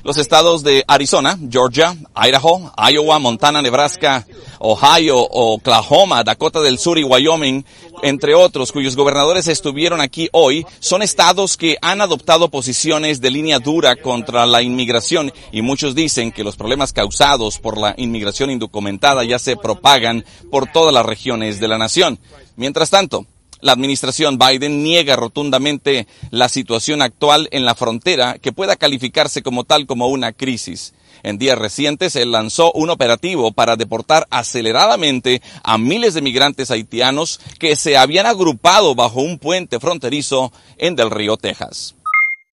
Los 0.04 0.18
estados 0.18 0.64
de 0.64 0.84
Arizona, 0.88 1.38
Georgia, 1.50 1.96
Idaho, 2.16 2.74
Iowa, 2.92 3.20
Montana, 3.20 3.62
Nebraska, 3.62 4.26
Ohio, 4.60 5.18
Oklahoma, 5.18 6.24
Dakota 6.24 6.60
del 6.62 6.80
Sur 6.80 6.98
y 6.98 7.04
Wyoming, 7.04 7.64
entre 8.02 8.34
otros, 8.34 8.72
cuyos 8.72 8.96
gobernadores 8.96 9.48
estuvieron 9.48 10.02
aquí 10.02 10.30
hoy, 10.32 10.66
son 10.80 11.02
estados 11.02 11.56
que 11.56 11.78
han 11.82 12.02
adoptado 12.02 12.50
posiciones 12.50 13.22
de 13.22 13.32
línea 13.32 13.60
dura 13.60 13.96
contra 13.96 14.46
la 14.46 14.62
inmigración 14.62 15.32
y 15.52 15.62
muchos 15.62 15.94
dicen 15.94 16.32
que 16.32 16.44
los 16.44 16.56
problemas 16.56 16.94
causados 16.94 17.60
por 17.60 17.78
la 17.78 17.94
inmigración 17.98 18.50
indocumentada 18.50 19.24
ya 19.24 19.38
se 19.38 19.56
propagan 19.56 20.26
por 20.50 20.72
todas 20.72 20.94
las 20.94 21.06
regiones 21.06 21.60
de 21.60 21.68
la 21.68 21.78
nación. 21.78 22.20
Mientras 22.56 22.90
tanto, 22.90 23.26
la 23.62 23.72
administración 23.72 24.38
Biden 24.38 24.84
niega 24.84 25.16
rotundamente 25.16 26.08
la 26.30 26.50
situación 26.50 27.02
actual 27.02 27.48
en 27.52 27.66
la 27.66 27.76
frontera 27.76 28.38
que 28.40 28.52
pueda 28.52 28.76
calificarse 28.76 29.42
como 29.42 29.64
tal 29.64 29.86
como 29.86 30.08
una 30.08 30.34
crisis. 30.34 30.94
En 31.24 31.38
días 31.38 31.58
recientes, 31.58 32.16
él 32.16 32.32
lanzó 32.32 32.72
un 32.74 32.90
operativo 32.90 33.52
para 33.52 33.76
deportar 33.76 34.26
aceleradamente 34.32 35.42
a 35.64 35.78
miles 35.78 36.14
de 36.14 36.22
migrantes 36.22 36.72
haitianos 36.72 37.40
que 37.60 37.76
se 37.76 37.98
habían 37.98 38.26
agrupado 38.26 38.96
bajo 38.96 39.22
un 39.22 39.38
puente 39.38 39.80
fronterizo 39.80 40.52
en 40.78 40.96
Del 40.96 41.12
Río, 41.12 41.38
Texas. 41.38 41.96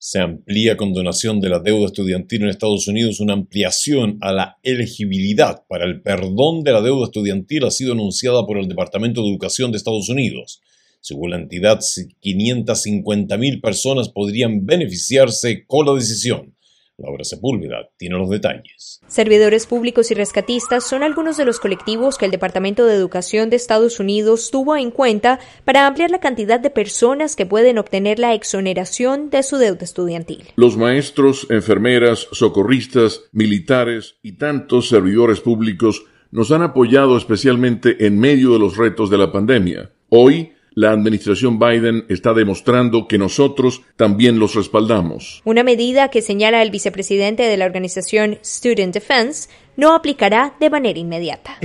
Se 0.01 0.19
amplía 0.19 0.77
con 0.77 0.93
donación 0.93 1.41
de 1.41 1.49
la 1.49 1.59
deuda 1.59 1.87
estudiantil 1.87 2.43
en 2.43 2.49
Estados 2.49 2.87
Unidos. 2.87 3.19
Una 3.19 3.33
ampliación 3.33 4.17
a 4.21 4.31
la 4.31 4.57
elegibilidad 4.63 5.63
para 5.67 5.85
el 5.85 6.01
perdón 6.01 6.63
de 6.63 6.71
la 6.71 6.81
deuda 6.81 7.05
estudiantil 7.05 7.65
ha 7.65 7.71
sido 7.71 7.91
anunciada 7.91 8.45
por 8.45 8.57
el 8.57 8.69
Departamento 8.69 9.21
de 9.21 9.29
Educación 9.29 9.71
de 9.71 9.77
Estados 9.77 10.07
Unidos. 10.07 10.61
Según 11.01 11.31
la 11.31 11.37
entidad, 11.37 11.79
550.000 11.79 13.61
personas 13.61 14.09
podrían 14.09 14.65
beneficiarse 14.65 15.65
con 15.65 15.85
la 15.85 15.93
decisión. 15.93 16.55
Laura 17.01 17.23
Sepúlveda 17.23 17.89
tiene 17.97 18.17
los 18.17 18.29
detalles. 18.29 18.99
Servidores 19.07 19.65
públicos 19.65 20.11
y 20.11 20.13
rescatistas 20.13 20.87
son 20.87 21.03
algunos 21.03 21.37
de 21.37 21.45
los 21.45 21.59
colectivos 21.59 22.17
que 22.17 22.25
el 22.25 22.31
Departamento 22.31 22.85
de 22.85 22.95
Educación 22.95 23.49
de 23.49 23.55
Estados 23.55 23.99
Unidos 23.99 24.51
tuvo 24.51 24.75
en 24.75 24.91
cuenta 24.91 25.39
para 25.65 25.87
ampliar 25.87 26.11
la 26.11 26.19
cantidad 26.19 26.59
de 26.59 26.69
personas 26.69 27.35
que 27.35 27.45
pueden 27.45 27.77
obtener 27.77 28.19
la 28.19 28.33
exoneración 28.33 29.29
de 29.29 29.43
su 29.43 29.57
deuda 29.57 29.83
estudiantil. 29.83 30.43
Los 30.55 30.77
maestros, 30.77 31.47
enfermeras, 31.49 32.27
socorristas, 32.31 33.21
militares 33.31 34.15
y 34.21 34.33
tantos 34.33 34.89
servidores 34.89 35.39
públicos 35.39 36.03
nos 36.31 36.51
han 36.51 36.61
apoyado 36.61 37.17
especialmente 37.17 38.05
en 38.05 38.19
medio 38.19 38.53
de 38.53 38.59
los 38.59 38.77
retos 38.77 39.09
de 39.09 39.17
la 39.17 39.31
pandemia. 39.31 39.91
Hoy, 40.09 40.51
la 40.73 40.91
administración 40.91 41.59
Biden 41.59 42.05
está 42.09 42.33
demostrando 42.33 43.07
que 43.07 43.17
nosotros 43.17 43.81
también 43.95 44.39
los 44.39 44.55
respaldamos. 44.55 45.41
Una 45.45 45.63
medida 45.63 46.09
que 46.09 46.21
señala 46.21 46.61
el 46.61 46.71
vicepresidente 46.71 47.43
de 47.43 47.57
la 47.57 47.65
organización 47.65 48.37
Student 48.43 48.93
Defense 48.93 49.49
no 49.77 49.95
aplicará 49.95 50.53
de 50.59 50.69
manera 50.69 50.99
inmediata. 50.99 51.57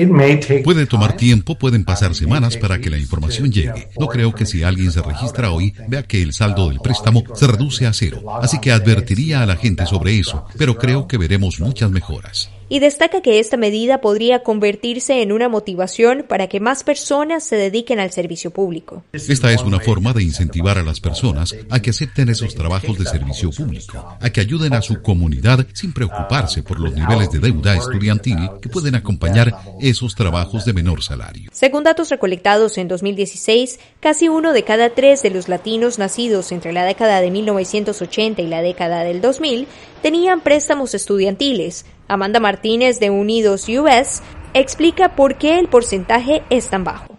Puede 0.62 0.86
tomar 0.86 1.16
tiempo, 1.16 1.56
pueden 1.56 1.84
pasar 1.84 2.14
semanas 2.14 2.56
para 2.56 2.78
que 2.80 2.88
la 2.88 2.98
información 2.98 3.50
llegue. 3.50 3.88
No 3.98 4.06
creo 4.06 4.32
que 4.32 4.46
si 4.46 4.62
alguien 4.62 4.92
se 4.92 5.02
registra 5.02 5.50
hoy 5.50 5.74
vea 5.88 6.04
que 6.04 6.22
el 6.22 6.32
saldo 6.32 6.68
del 6.68 6.80
préstamo 6.80 7.24
se 7.34 7.46
reduce 7.48 7.86
a 7.86 7.92
cero. 7.92 8.22
Así 8.40 8.60
que 8.60 8.70
advertiría 8.70 9.42
a 9.42 9.46
la 9.46 9.56
gente 9.56 9.84
sobre 9.86 10.18
eso, 10.18 10.44
pero 10.56 10.76
creo 10.76 11.08
que 11.08 11.18
veremos 11.18 11.58
muchas 11.58 11.90
mejoras 11.90 12.50
y 12.74 12.80
destaca 12.80 13.20
que 13.20 13.38
esta 13.38 13.56
medida 13.56 14.00
podría 14.00 14.42
convertirse 14.42 15.22
en 15.22 15.30
una 15.30 15.48
motivación 15.48 16.24
para 16.28 16.48
que 16.48 16.58
más 16.58 16.82
personas 16.82 17.44
se 17.44 17.54
dediquen 17.54 18.00
al 18.00 18.10
servicio 18.10 18.50
público. 18.50 19.04
Esta 19.12 19.52
es 19.52 19.62
una 19.62 19.78
forma 19.78 20.12
de 20.12 20.24
incentivar 20.24 20.78
a 20.78 20.82
las 20.82 20.98
personas 20.98 21.54
a 21.70 21.80
que 21.80 21.90
acepten 21.90 22.30
esos 22.30 22.56
trabajos 22.56 22.98
de 22.98 23.04
servicio 23.04 23.52
público, 23.52 24.16
a 24.20 24.28
que 24.28 24.40
ayuden 24.40 24.74
a 24.74 24.82
su 24.82 25.02
comunidad 25.02 25.64
sin 25.72 25.92
preocuparse 25.92 26.64
por 26.64 26.80
los 26.80 26.92
niveles 26.92 27.30
de 27.30 27.38
deuda 27.38 27.76
estudiantil 27.76 28.38
que 28.60 28.68
pueden 28.68 28.96
acompañar 28.96 29.54
esos 29.80 30.16
trabajos 30.16 30.64
de 30.64 30.72
menor 30.72 31.00
salario. 31.00 31.50
Según 31.52 31.84
datos 31.84 32.10
recolectados 32.10 32.76
en 32.76 32.88
2016, 32.88 33.78
casi 34.00 34.28
uno 34.28 34.52
de 34.52 34.64
cada 34.64 34.90
tres 34.90 35.22
de 35.22 35.30
los 35.30 35.48
latinos 35.48 36.00
nacidos 36.00 36.50
entre 36.50 36.72
la 36.72 36.84
década 36.84 37.20
de 37.20 37.30
1980 37.30 38.42
y 38.42 38.48
la 38.48 38.62
década 38.62 39.04
del 39.04 39.20
2000 39.20 39.68
tenían 40.02 40.42
préstamos 40.42 40.92
estudiantiles, 40.92 41.86
Amanda 42.08 42.40
Martínez 42.40 43.00
de 43.00 43.10
Unidos 43.10 43.66
US 43.68 44.22
explica 44.54 45.10
por 45.16 45.36
qué 45.36 45.58
el 45.58 45.68
porcentaje 45.68 46.42
es 46.48 46.68
tan 46.68 46.84
bajo. 46.84 47.14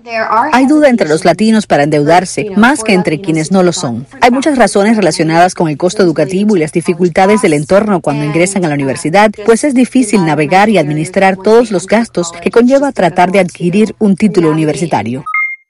Hay 0.54 0.68
duda 0.68 0.90
entre 0.90 1.10
los 1.10 1.26
latinos 1.26 1.68
para 1.68 1.84
endeudarse, 1.84 2.52
más 2.56 2.84
que 2.84 2.94
entre 2.94 3.20
quienes 3.20 3.52
no 3.52 3.64
lo 3.64 3.74
son. 3.74 4.06
Hay 4.22 4.32
muchas 4.32 4.58
razones 4.58 4.96
relacionadas 4.96 5.54
con 5.54 5.68
el 5.68 5.78
costo 5.78 6.04
educativo 6.04 6.56
y 6.56 6.60
las 6.60 6.72
dificultades 6.72 7.42
del 7.42 7.54
entorno 7.54 8.02
cuando 8.02 8.24
ingresan 8.24 8.64
a 8.64 8.70
la 8.70 8.76
universidad, 8.76 9.32
pues 9.46 9.64
es 9.64 9.74
difícil 9.74 10.26
navegar 10.26 10.70
y 10.70 10.78
administrar 10.78 11.38
todos 11.38 11.72
los 11.72 11.88
gastos 11.88 12.32
que 12.32 12.52
conlleva 12.52 12.92
tratar 12.92 13.32
de 13.32 13.40
adquirir 13.40 13.96
un 14.00 14.16
título 14.16 14.50
universitario. 14.52 15.26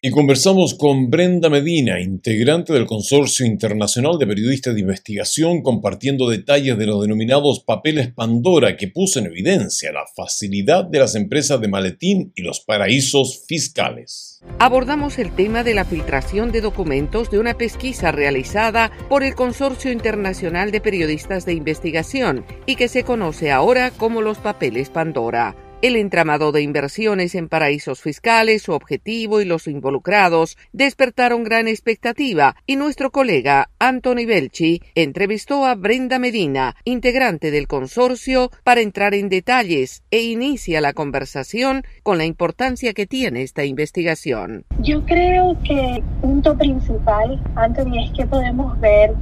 Y 0.05 0.11
conversamos 0.11 0.75
con 0.75 1.09
Brenda 1.09 1.49
Medina, 1.49 1.99
integrante 1.99 2.71
del 2.71 2.85
Consorcio 2.85 3.43
Internacional 3.43 4.19
de 4.19 4.27
Periodistas 4.27 4.75
de 4.75 4.81
Investigación, 4.81 5.63
compartiendo 5.63 6.29
detalles 6.29 6.77
de 6.77 6.85
los 6.85 7.01
denominados 7.01 7.61
papeles 7.61 8.13
Pandora 8.13 8.77
que 8.77 8.87
puso 8.87 9.17
en 9.17 9.25
evidencia 9.25 9.91
la 9.91 10.05
facilidad 10.15 10.85
de 10.85 10.99
las 10.99 11.15
empresas 11.15 11.59
de 11.59 11.69
maletín 11.69 12.31
y 12.35 12.43
los 12.43 12.59
paraísos 12.59 13.45
fiscales. 13.47 14.43
Abordamos 14.59 15.17
el 15.17 15.33
tema 15.33 15.63
de 15.63 15.73
la 15.73 15.85
filtración 15.85 16.51
de 16.51 16.61
documentos 16.61 17.31
de 17.31 17.39
una 17.39 17.57
pesquisa 17.57 18.11
realizada 18.11 18.91
por 19.09 19.23
el 19.23 19.33
Consorcio 19.33 19.91
Internacional 19.91 20.69
de 20.69 20.81
Periodistas 20.81 21.47
de 21.47 21.53
Investigación 21.53 22.45
y 22.67 22.75
que 22.75 22.89
se 22.89 23.03
conoce 23.03 23.51
ahora 23.51 23.89
como 23.89 24.21
los 24.21 24.37
papeles 24.37 24.91
Pandora. 24.91 25.55
El 25.85 25.97
entramado 25.97 26.51
de 26.51 26.63
inversiones 26.63 27.35
en 27.35 27.47
paraísos 27.47 28.01
fiscales, 28.01 28.63
su 28.63 28.71
objetivo 28.71 29.39
y 29.39 29.45
los 29.45 29.67
involucrados 29.67 30.57
despertaron 30.73 31.43
gran 31.43 31.67
expectativa 31.67 32.55
y 32.65 32.75
nuestro 32.75 33.11
colega 33.11 33.69
Anthony 33.77 34.25
Belchi 34.25 34.81
entrevistó 34.95 35.63
a 35.63 35.75
Brenda 35.75 36.17
Medina, 36.17 36.75
integrante 36.85 37.51
del 37.51 37.67
consorcio, 37.67 38.49
para 38.63 38.81
entrar 38.81 39.13
en 39.13 39.29
detalles 39.29 40.01
e 40.09 40.23
inicia 40.23 40.81
la 40.81 40.93
conversación 40.93 41.83
con 42.01 42.17
la 42.17 42.25
importancia 42.25 42.93
que 42.93 43.05
tiene 43.05 43.43
esta 43.43 43.63
investigación. 43.63 44.65
Yo 44.79 45.05
creo 45.05 45.55
que 45.63 45.97
el 45.97 46.03
punto 46.19 46.57
principal, 46.57 47.39
Anthony, 47.55 48.05
es 48.05 48.17
que 48.17 48.25
podemos 48.25 48.79
ver 48.79 49.13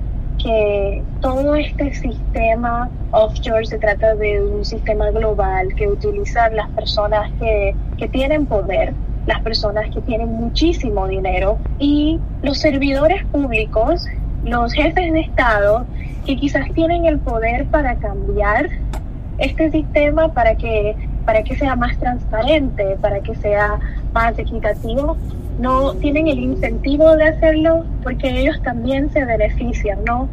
que 0.42 1.04
todo 1.22 1.56
este 1.56 1.94
sistema 1.94 2.90
offshore 3.12 3.66
se 3.66 3.78
trata 3.80 4.16
de 4.16 4.42
un 4.42 4.66
sistema 4.66 5.10
global 5.12 5.74
que 5.76 5.88
utilizan 5.88 6.56
las 6.56 6.70
personas 6.72 7.32
que, 7.40 7.76
que 7.98 8.08
tienen 8.08 8.46
poder 8.46 8.94
las 9.26 9.42
personas 9.42 9.90
que 9.94 10.02
tienen 10.02 10.28
muchísimo 10.34 11.08
dinero 11.08 11.58
y 11.80 12.20
los 12.42 12.58
servidores 12.58 13.24
públicos 13.28 14.06
los 14.44 14.74
jefes 14.74 15.14
de 15.14 15.22
Estado 15.22 15.86
que 16.26 16.36
quizás 16.36 16.72
tienen 16.74 17.06
el 17.06 17.20
poder 17.20 17.66
para 17.68 17.96
cambiar 17.96 18.70
este 19.38 19.72
sistema 19.72 20.30
para 20.34 20.56
que, 20.56 20.96
para 21.26 21.44
que 21.44 21.56
sea 21.56 21.76
más 21.76 21.98
transparente, 21.98 22.98
para 23.02 23.20
que 23.22 23.36
sea 23.36 23.80
más 24.14 24.38
equitativo, 24.38 25.18
no 25.60 25.94
tienen 25.96 26.28
el 26.28 26.40
incentivo 26.40 27.16
de 27.16 27.26
hacerlo 27.26 27.86
porque 28.04 28.30
ellos 28.30 28.62
también 28.64 29.12
se 29.12 29.24
benefician 29.24 30.04
¿no? 30.06 30.30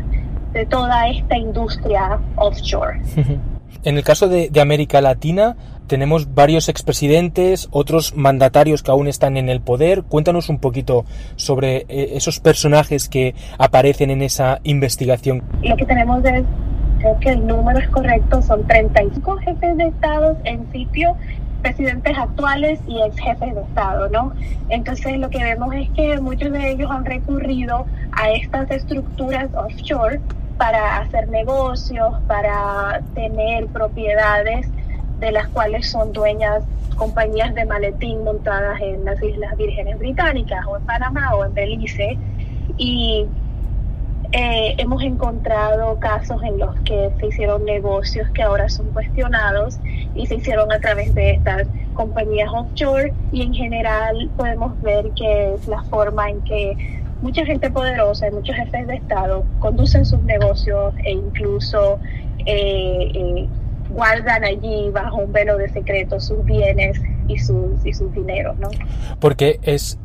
de 0.53 0.67
toda 0.67 1.09
esta 1.09 1.37
industria 1.37 2.19
offshore. 2.37 3.01
En 3.83 3.97
el 3.97 4.05
caso 4.05 4.29
de, 4.29 4.51
de 4.51 4.61
América 4.61 5.01
Latina, 5.01 5.57
tenemos 5.91 6.35
varios 6.35 6.69
expresidentes, 6.69 7.69
otros 7.73 8.15
mandatarios 8.15 8.83
que 8.83 8.93
aún 8.93 9.09
están 9.09 9.37
en 9.37 9.49
el 9.49 9.61
poder. 9.61 10.05
Cuéntanos 10.05 10.49
un 10.49 10.59
poquito 10.59 11.05
sobre 11.35 11.79
eh, 11.89 12.11
esos 12.13 12.39
personajes 12.39 13.09
que 13.09 13.35
aparecen 13.59 14.11
en 14.11 14.23
esa 14.23 14.61
investigación. 14.63 15.43
Lo 15.63 15.77
que 15.77 15.85
tenemos 15.87 16.25
es, 16.25 16.45
creo 16.99 17.19
que 17.19 17.31
el 17.31 17.45
número 17.45 17.81
es 17.81 17.89
correcto, 17.89 18.41
son 18.41 18.65
35 18.69 19.37
jefes 19.39 19.77
de 19.79 19.89
Estado 19.89 20.37
en 20.45 20.71
sitio 20.71 21.17
presidentes 21.61 22.17
actuales 22.17 22.81
y 22.87 23.01
ex 23.03 23.19
jefes 23.19 23.55
de 23.55 23.61
Estado, 23.61 24.09
¿no? 24.09 24.33
Entonces 24.69 25.19
lo 25.19 25.31
que 25.31 25.43
vemos 25.43 25.75
es 25.75 25.91
que 25.91 26.21
muchos 26.21 26.53
de 26.53 26.71
ellos 26.71 26.91
han 26.91 27.05
recurrido 27.05 27.87
a 28.13 28.31
estas 28.31 28.71
estructuras 28.71 29.49
offshore 29.55 30.21
para 30.59 30.99
hacer 30.99 31.29
negocios, 31.29 32.15
para 32.27 33.01
tener 33.15 33.67
propiedades 33.69 34.67
de 35.21 35.33
las 35.33 35.49
cuales 35.49 35.91
son 35.91 36.13
dueñas 36.13 36.65
compañías 36.97 37.55
de 37.55 37.65
maletín 37.65 38.25
montadas 38.25 38.79
en 38.81 39.05
las 39.05 39.23
Islas 39.23 39.57
Vírgenes 39.57 39.99
Británicas 39.99 40.67
o 40.67 40.77
en 40.77 40.85
Panamá 40.85 41.35
o 41.35 41.45
en 41.47 41.55
Belice. 41.55 42.19
Y 42.77 43.27
eh, 44.33 44.77
hemos 44.79 45.03
encontrado 45.03 45.99
casos 45.99 46.41
en 46.45 46.59
los 46.59 46.79
que 46.81 47.11
se 47.19 47.27
hicieron 47.27 47.65
negocios 47.65 48.29
que 48.31 48.43
ahora 48.43 48.69
son 48.69 48.87
cuestionados 48.93 49.79
y 50.15 50.27
se 50.27 50.37
hicieron 50.37 50.71
a 50.71 50.79
través 50.79 51.13
de 51.15 51.33
estas 51.33 51.67
compañías 51.95 52.49
offshore 52.53 53.13
y 53.33 53.43
en 53.43 53.55
general 53.55 54.31
podemos 54.37 54.81
ver 54.83 55.11
que 55.17 55.55
es 55.55 55.67
la 55.67 55.83
forma 55.85 56.31
en 56.31 56.41
que 56.43 56.77
mucha 57.23 57.45
gente 57.45 57.71
poderosa 57.71 58.29
y 58.29 58.31
muchos 58.31 58.55
jefes 58.55 58.87
de 58.87 58.95
Estado 58.95 59.45
conducen 59.59 60.05
sus 60.05 60.23
negocios 60.23 60.95
e 61.05 61.11
incluso 61.11 61.99
eh, 62.47 63.11
eh, 63.15 63.49
guardan 63.91 64.45
allí 64.45 64.91
bajo 64.93 65.17
un 65.17 65.33
velo 65.33 65.59
de 65.59 65.69
secreto 65.69 66.21
sus 66.21 66.45
bienes 66.45 67.01
y 67.27 67.37
sus, 67.39 67.85
y 67.85 67.93
sus 67.93 68.13
dineros, 68.15 68.57
¿no? 68.59 68.69
Porque 69.19 69.59
es 69.63 69.99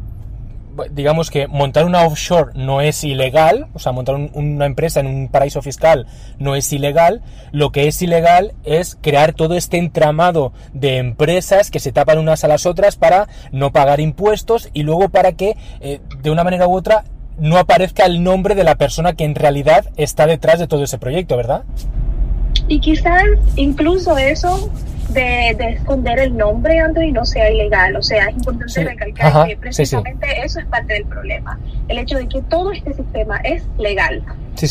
digamos 0.91 1.29
que 1.29 1.47
montar 1.47 1.85
una 1.85 2.05
offshore 2.05 2.51
no 2.55 2.81
es 2.81 3.03
ilegal, 3.03 3.67
o 3.73 3.79
sea, 3.79 3.91
montar 3.91 4.15
una 4.15 4.65
empresa 4.65 4.99
en 4.99 5.07
un 5.07 5.27
paraíso 5.29 5.61
fiscal 5.61 6.07
no 6.39 6.55
es 6.55 6.71
ilegal, 6.73 7.21
lo 7.51 7.71
que 7.71 7.87
es 7.87 8.01
ilegal 8.01 8.53
es 8.63 8.97
crear 9.01 9.33
todo 9.33 9.55
este 9.55 9.77
entramado 9.77 10.53
de 10.73 10.97
empresas 10.97 11.71
que 11.71 11.79
se 11.79 11.91
tapan 11.91 12.19
unas 12.19 12.43
a 12.43 12.47
las 12.47 12.65
otras 12.65 12.95
para 12.95 13.27
no 13.51 13.71
pagar 13.71 13.99
impuestos 13.99 14.69
y 14.73 14.83
luego 14.83 15.09
para 15.09 15.33
que 15.33 15.57
eh, 15.79 16.01
de 16.21 16.31
una 16.31 16.43
manera 16.43 16.67
u 16.67 16.75
otra 16.75 17.03
no 17.37 17.57
aparezca 17.57 18.05
el 18.05 18.23
nombre 18.23 18.55
de 18.55 18.63
la 18.63 18.75
persona 18.75 19.13
que 19.13 19.25
en 19.25 19.35
realidad 19.35 19.85
está 19.97 20.25
detrás 20.25 20.59
de 20.59 20.67
todo 20.67 20.83
ese 20.83 20.97
proyecto, 20.97 21.35
¿verdad? 21.35 21.63
Y 22.67 22.79
quizás 22.79 23.23
incluso 23.55 24.17
eso 24.17 24.71
de, 25.09 25.51
esconder 25.51 26.19
el 26.19 26.35
nombre, 26.35 26.77
y 27.05 27.11
no 27.11 27.25
sea 27.25 27.49
ilegal. 27.51 27.95
O 27.95 28.01
sea, 28.01 28.27
es 28.27 28.35
importante 28.35 28.83
recalcar 28.83 29.47
que 29.47 29.57
precisamente 29.57 30.27
eso 30.43 30.59
es 30.59 30.65
parte 30.65 30.93
del 30.93 31.05
problema. 31.05 31.59
El 31.87 31.99
hecho 31.99 32.17
de 32.17 32.27
que 32.27 32.41
todo 32.43 32.71
este 32.71 32.93
sistema 32.93 33.37
es 33.37 33.63
legal. 33.77 34.23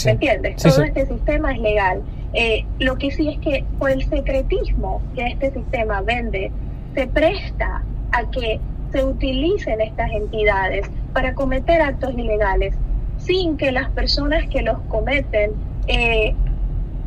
¿Me 0.05 0.11
entiendes? 0.11 0.62
todo 0.62 0.83
este 0.83 1.07
sistema 1.07 1.53
es 1.53 1.59
legal. 1.61 2.03
Eh, 2.33 2.64
lo 2.81 2.97
que 2.97 3.11
sí 3.11 3.29
es 3.29 3.38
que 3.38 3.64
por 3.79 3.91
el 3.91 4.09
secretismo 4.09 5.00
que 5.14 5.26
este 5.26 5.53
sistema 5.53 6.00
vende, 6.00 6.50
se 6.95 7.07
presta 7.07 7.83
a 8.11 8.31
que 8.31 8.61
se 8.93 9.05
utilicen 9.05 9.81
estas 9.81 10.11
entidades 10.11 10.88
para 11.12 11.35
cometer 11.35 11.81
actos 11.81 12.12
ilegales 12.14 12.75
sin 13.19 13.57
que 13.57 13.73
las 13.73 13.91
personas 13.91 14.49
que 14.49 14.62
los 14.62 14.79
cometen 14.88 15.53
eh, 15.87 16.35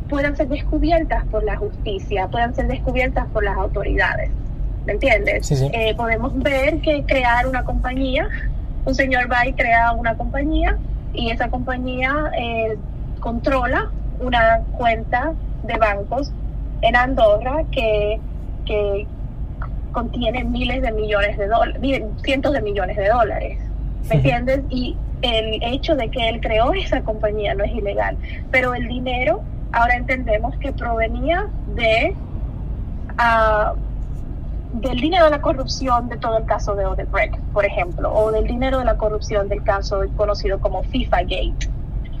puedan 0.08 0.36
ser 0.36 0.48
descubiertas 0.48 1.24
por 1.26 1.44
la 1.44 1.56
justicia, 1.56 2.28
puedan 2.28 2.54
ser 2.54 2.66
descubiertas 2.66 3.26
por 3.28 3.44
las 3.44 3.56
autoridades. 3.56 4.30
¿Me 4.86 4.94
entiendes? 4.94 5.50
Eh, 5.50 5.94
podemos 5.96 6.36
ver 6.38 6.80
que 6.80 7.04
crear 7.04 7.46
una 7.46 7.62
compañía, 7.64 8.28
un 8.86 8.94
señor 8.94 9.30
va 9.30 9.46
y 9.46 9.52
crea 9.52 9.92
una 9.92 10.16
compañía 10.16 10.78
y 11.12 11.30
esa 11.30 11.48
compañía 11.48 12.30
eh, 12.38 12.78
controla 13.20 13.90
una 14.20 14.60
cuenta 14.78 15.34
de 15.64 15.76
bancos 15.76 16.32
en 16.80 16.96
Andorra 16.96 17.64
que, 17.70 18.18
que 18.64 19.06
contiene 19.92 20.44
miles 20.44 20.80
de 20.80 20.92
millones 20.92 21.36
de 21.36 21.48
dólares, 21.48 22.02
cientos 22.22 22.52
de 22.52 22.62
millones 22.62 22.96
de 22.96 23.08
dólares. 23.08 23.58
¿Me 24.08 24.16
entiendes? 24.16 24.62
Y 24.70 24.96
el 25.22 25.62
hecho 25.62 25.96
de 25.96 26.08
que 26.08 26.28
él 26.28 26.40
creó 26.40 26.72
esa 26.72 27.02
compañía 27.02 27.54
no 27.54 27.64
es 27.64 27.72
ilegal, 27.72 28.16
pero 28.50 28.74
el 28.74 28.88
dinero 28.88 29.42
ahora 29.72 29.96
entendemos 29.96 30.56
que 30.58 30.72
provenía 30.72 31.46
de 31.74 32.14
uh, 33.18 33.76
del 34.72 35.00
dinero 35.00 35.24
de 35.24 35.30
la 35.30 35.40
corrupción 35.40 36.08
de 36.08 36.18
todo 36.18 36.36
el 36.38 36.44
caso 36.44 36.74
de 36.74 36.84
Odebrecht, 36.84 37.38
por 37.52 37.64
ejemplo, 37.64 38.12
o 38.12 38.30
del 38.30 38.46
dinero 38.46 38.78
de 38.78 38.84
la 38.84 38.96
corrupción 38.96 39.48
del 39.48 39.62
caso 39.62 40.02
conocido 40.16 40.60
como 40.60 40.82
FIFA 40.82 41.22
Gate, 41.22 41.70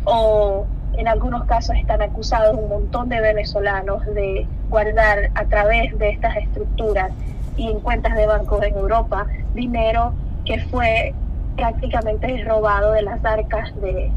o 0.04 0.66
en 0.94 1.08
algunos 1.08 1.44
casos 1.44 1.76
están 1.76 2.02
acusados 2.02 2.56
un 2.56 2.68
montón 2.68 3.08
de 3.08 3.20
venezolanos 3.20 4.04
de 4.06 4.46
guardar 4.70 5.30
a 5.34 5.44
través 5.44 5.96
de 5.98 6.10
estas 6.10 6.36
estructuras 6.36 7.12
y 7.56 7.70
en 7.70 7.80
cuentas 7.80 8.14
de 8.14 8.26
bancos 8.26 8.62
en 8.62 8.76
Europa 8.76 9.26
dinero 9.54 10.14
que 10.44 10.58
fue 10.70 11.14
prácticamente 11.56 12.42
robado 12.44 12.92
de 12.92 13.02
las 13.02 13.22
arcas 13.24 13.74
de, 13.80 14.10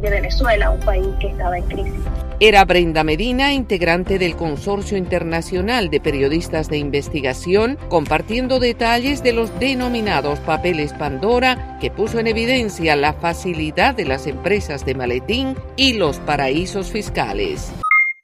de 0.00 0.10
Venezuela, 0.10 0.70
un 0.70 0.80
país 0.80 1.06
que 1.20 1.28
estaba 1.28 1.58
en 1.58 1.64
crisis. 1.64 2.00
Era 2.38 2.66
Brenda 2.66 3.02
Medina, 3.02 3.54
integrante 3.54 4.18
del 4.18 4.36
Consorcio 4.36 4.98
Internacional 4.98 5.88
de 5.88 6.00
Periodistas 6.00 6.68
de 6.68 6.76
Investigación, 6.76 7.78
compartiendo 7.88 8.60
detalles 8.60 9.22
de 9.22 9.32
los 9.32 9.58
denominados 9.58 10.38
papeles 10.40 10.92
Pandora, 10.92 11.78
que 11.80 11.90
puso 11.90 12.18
en 12.18 12.26
evidencia 12.26 12.94
la 12.94 13.14
facilidad 13.14 13.94
de 13.94 14.04
las 14.04 14.26
empresas 14.26 14.84
de 14.84 14.94
maletín 14.94 15.56
y 15.76 15.94
los 15.94 16.18
paraísos 16.18 16.88
fiscales. 16.88 17.72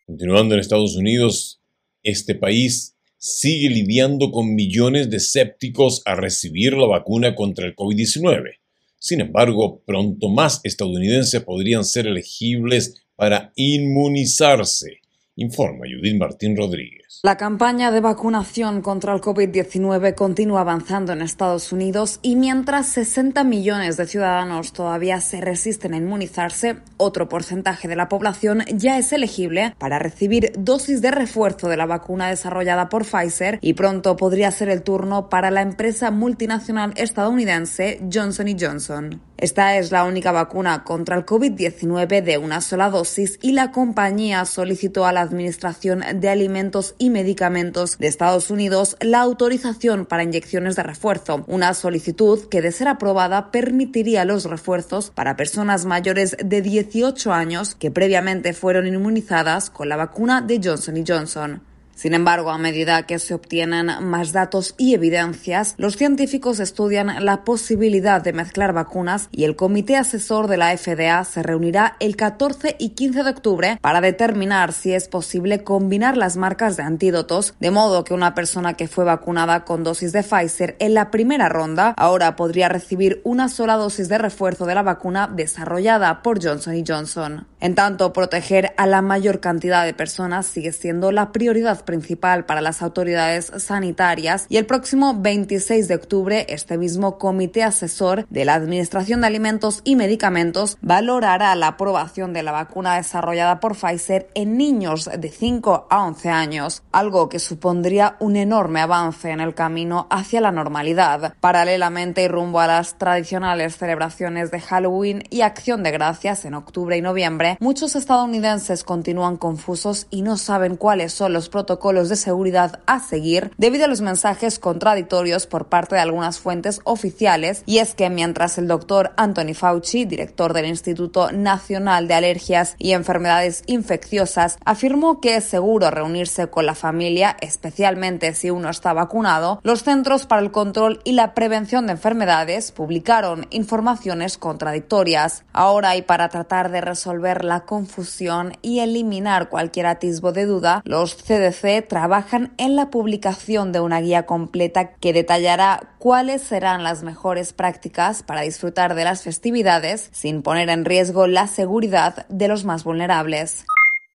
Continuando 0.06 0.54
en 0.54 0.60
Estados 0.60 0.94
Unidos, 0.96 1.62
este 2.02 2.34
país 2.34 2.94
sigue 3.16 3.70
lidiando 3.70 4.30
con 4.30 4.54
millones 4.54 5.08
de 5.08 5.16
escépticos 5.16 6.02
a 6.04 6.16
recibir 6.16 6.74
la 6.74 6.86
vacuna 6.86 7.34
contra 7.34 7.64
el 7.64 7.74
COVID-19 7.74 8.61
sin 9.02 9.20
embargo, 9.20 9.82
pronto 9.84 10.28
más 10.28 10.60
estadounidenses 10.62 11.42
podrían 11.42 11.84
ser 11.84 12.06
elegibles 12.06 13.02
para 13.16 13.52
inmunizarse, 13.56 15.00
informa 15.34 15.86
Judith 15.92 16.16
Martín 16.16 16.56
Rodríguez. 16.56 17.01
La 17.20 17.36
campaña 17.36 17.92
de 17.92 18.00
vacunación 18.00 18.80
contra 18.80 19.14
el 19.14 19.20
COVID-19 19.20 20.14
continúa 20.14 20.62
avanzando 20.62 21.12
en 21.12 21.20
Estados 21.20 21.70
Unidos 21.70 22.18
y 22.22 22.36
mientras 22.36 22.88
60 22.88 23.44
millones 23.44 23.96
de 23.96 24.06
ciudadanos 24.06 24.72
todavía 24.72 25.20
se 25.20 25.40
resisten 25.40 25.92
a 25.94 25.98
inmunizarse, 25.98 26.78
otro 26.96 27.28
porcentaje 27.28 27.86
de 27.86 27.96
la 27.96 28.08
población 28.08 28.64
ya 28.72 28.98
es 28.98 29.12
elegible 29.12 29.74
para 29.78 29.98
recibir 29.98 30.52
dosis 30.58 31.02
de 31.02 31.10
refuerzo 31.10 31.68
de 31.68 31.76
la 31.76 31.86
vacuna 31.86 32.28
desarrollada 32.28 32.88
por 32.88 33.04
Pfizer 33.04 33.58
y 33.60 33.74
pronto 33.74 34.16
podría 34.16 34.50
ser 34.50 34.70
el 34.70 34.82
turno 34.82 35.28
para 35.28 35.50
la 35.50 35.62
empresa 35.62 36.10
multinacional 36.10 36.92
estadounidense 36.96 38.00
Johnson 38.12 38.46
Johnson. 38.58 39.20
Esta 39.42 39.76
es 39.76 39.90
la 39.90 40.04
única 40.04 40.30
vacuna 40.30 40.84
contra 40.84 41.16
el 41.16 41.26
COVID-19 41.26 42.22
de 42.22 42.38
una 42.38 42.60
sola 42.60 42.90
dosis 42.90 43.40
y 43.42 43.50
la 43.50 43.72
compañía 43.72 44.44
solicitó 44.44 45.04
a 45.04 45.12
la 45.12 45.20
Administración 45.20 46.04
de 46.14 46.28
Alimentos 46.28 46.94
y 47.02 47.10
Medicamentos 47.10 47.98
de 47.98 48.06
Estados 48.06 48.48
Unidos 48.48 48.96
la 49.00 49.20
autorización 49.22 50.06
para 50.06 50.22
inyecciones 50.22 50.76
de 50.76 50.84
refuerzo, 50.84 51.42
una 51.48 51.74
solicitud 51.74 52.48
que 52.48 52.62
de 52.62 52.70
ser 52.70 52.86
aprobada 52.86 53.50
permitiría 53.50 54.24
los 54.24 54.44
refuerzos 54.44 55.10
para 55.10 55.34
personas 55.34 55.84
mayores 55.84 56.36
de 56.38 56.62
18 56.62 57.32
años 57.32 57.74
que 57.74 57.90
previamente 57.90 58.52
fueron 58.52 58.86
inmunizadas 58.86 59.68
con 59.68 59.88
la 59.88 59.96
vacuna 59.96 60.42
de 60.42 60.60
Johnson 60.62 61.04
Johnson. 61.04 61.71
Sin 61.94 62.14
embargo, 62.14 62.50
a 62.50 62.58
medida 62.58 63.06
que 63.06 63.18
se 63.18 63.34
obtienen 63.34 63.90
más 64.00 64.32
datos 64.32 64.74
y 64.78 64.94
evidencias, 64.94 65.74
los 65.78 65.96
científicos 65.96 66.58
estudian 66.58 67.24
la 67.24 67.44
posibilidad 67.44 68.22
de 68.22 68.32
mezclar 68.32 68.72
vacunas 68.72 69.28
y 69.30 69.44
el 69.44 69.56
comité 69.56 69.96
asesor 69.96 70.48
de 70.48 70.56
la 70.56 70.76
FDA 70.76 71.22
se 71.24 71.42
reunirá 71.42 71.96
el 72.00 72.16
14 72.16 72.76
y 72.78 72.90
15 72.90 73.22
de 73.22 73.30
octubre 73.30 73.78
para 73.80 74.00
determinar 74.00 74.72
si 74.72 74.92
es 74.92 75.08
posible 75.08 75.62
combinar 75.62 76.16
las 76.16 76.36
marcas 76.36 76.76
de 76.76 76.82
antídotos, 76.82 77.54
de 77.60 77.70
modo 77.70 78.04
que 78.04 78.14
una 78.14 78.34
persona 78.34 78.74
que 78.74 78.88
fue 78.88 79.04
vacunada 79.04 79.64
con 79.64 79.84
dosis 79.84 80.12
de 80.12 80.22
Pfizer 80.22 80.76
en 80.78 80.94
la 80.94 81.10
primera 81.10 81.48
ronda 81.48 81.94
ahora 81.96 82.36
podría 82.36 82.68
recibir 82.68 83.20
una 83.24 83.48
sola 83.48 83.76
dosis 83.76 84.08
de 84.08 84.18
refuerzo 84.18 84.66
de 84.66 84.74
la 84.74 84.82
vacuna 84.82 85.28
desarrollada 85.32 86.22
por 86.22 86.42
Johnson 86.42 86.82
Johnson. 86.86 87.46
En 87.60 87.74
tanto, 87.74 88.12
proteger 88.12 88.72
a 88.76 88.86
la 88.86 89.02
mayor 89.02 89.40
cantidad 89.40 89.84
de 89.84 89.94
personas 89.94 90.46
sigue 90.46 90.72
siendo 90.72 91.12
la 91.12 91.32
prioridad 91.32 91.81
principal 91.84 92.44
para 92.44 92.60
las 92.60 92.82
autoridades 92.82 93.52
sanitarias 93.58 94.46
y 94.48 94.56
el 94.56 94.66
próximo 94.66 95.14
26 95.18 95.88
de 95.88 95.94
octubre 95.94 96.46
este 96.48 96.78
mismo 96.78 97.18
comité 97.18 97.62
asesor 97.62 98.26
de 98.28 98.44
la 98.44 98.54
Administración 98.54 99.20
de 99.20 99.26
Alimentos 99.26 99.80
y 99.84 99.96
Medicamentos 99.96 100.78
valorará 100.80 101.54
la 101.54 101.68
aprobación 101.68 102.32
de 102.32 102.42
la 102.42 102.52
vacuna 102.52 102.96
desarrollada 102.96 103.60
por 103.60 103.76
Pfizer 103.76 104.30
en 104.34 104.56
niños 104.56 105.10
de 105.16 105.30
5 105.30 105.86
a 105.90 106.04
11 106.04 106.28
años, 106.28 106.82
algo 106.92 107.28
que 107.28 107.38
supondría 107.38 108.16
un 108.20 108.36
enorme 108.36 108.80
avance 108.80 109.30
en 109.30 109.40
el 109.40 109.54
camino 109.54 110.06
hacia 110.10 110.40
la 110.40 110.52
normalidad. 110.52 111.34
Paralelamente 111.40 112.22
y 112.22 112.28
rumbo 112.28 112.60
a 112.60 112.66
las 112.66 112.98
tradicionales 112.98 113.76
celebraciones 113.76 114.50
de 114.50 114.60
Halloween 114.60 115.24
y 115.30 115.40
Acción 115.42 115.82
de 115.82 115.90
Gracias 115.90 116.44
en 116.44 116.54
octubre 116.54 116.96
y 116.96 117.02
noviembre, 117.02 117.56
muchos 117.60 117.96
estadounidenses 117.96 118.84
continúan 118.84 119.36
confusos 119.36 120.06
y 120.10 120.22
no 120.22 120.36
saben 120.36 120.76
cuáles 120.76 121.12
son 121.12 121.32
los 121.32 121.48
protocolos 121.48 121.71
de 122.08 122.16
seguridad 122.16 122.80
a 122.86 123.00
seguir 123.00 123.50
debido 123.58 123.84
a 123.84 123.88
los 123.88 124.00
mensajes 124.00 124.58
contradictorios 124.58 125.46
por 125.46 125.66
parte 125.66 125.94
de 125.94 126.00
algunas 126.00 126.38
fuentes 126.38 126.80
oficiales. 126.84 127.62
Y 127.66 127.78
es 127.78 127.94
que 127.94 128.10
mientras 128.10 128.58
el 128.58 128.68
doctor 128.68 129.12
Anthony 129.16 129.54
Fauci, 129.54 130.04
director 130.04 130.52
del 130.52 130.66
Instituto 130.66 131.32
Nacional 131.32 132.08
de 132.08 132.14
Alergias 132.14 132.76
y 132.78 132.92
Enfermedades 132.92 133.62
Infecciosas, 133.66 134.58
afirmó 134.64 135.20
que 135.20 135.36
es 135.36 135.44
seguro 135.44 135.90
reunirse 135.90 136.48
con 136.48 136.66
la 136.66 136.74
familia, 136.74 137.36
especialmente 137.40 138.34
si 138.34 138.50
uno 138.50 138.70
está 138.70 138.92
vacunado, 138.92 139.60
los 139.62 139.82
Centros 139.82 140.26
para 140.26 140.42
el 140.42 140.50
Control 140.50 141.00
y 141.04 141.12
la 141.12 141.34
Prevención 141.34 141.86
de 141.86 141.92
Enfermedades 141.92 142.72
publicaron 142.72 143.46
informaciones 143.50 144.38
contradictorias. 144.38 145.44
Ahora, 145.52 145.96
y 145.96 146.02
para 146.02 146.28
tratar 146.28 146.70
de 146.70 146.80
resolver 146.80 147.44
la 147.44 147.60
confusión 147.60 148.56
y 148.62 148.80
eliminar 148.80 149.48
cualquier 149.48 149.86
atisbo 149.86 150.32
de 150.32 150.46
duda, 150.46 150.82
los 150.84 151.16
CDC 151.16 151.61
trabajan 151.88 152.52
en 152.58 152.74
la 152.74 152.90
publicación 152.90 153.70
de 153.70 153.78
una 153.78 154.00
guía 154.00 154.26
completa 154.26 154.94
que 154.96 155.12
detallará 155.12 155.94
cuáles 155.98 156.42
serán 156.42 156.82
las 156.82 157.04
mejores 157.04 157.52
prácticas 157.52 158.24
para 158.24 158.40
disfrutar 158.42 158.96
de 158.96 159.04
las 159.04 159.22
festividades 159.22 160.08
sin 160.12 160.42
poner 160.42 160.68
en 160.70 160.84
riesgo 160.84 161.28
la 161.28 161.46
seguridad 161.46 162.26
de 162.28 162.48
los 162.48 162.64
más 162.64 162.82
vulnerables. 162.82 163.64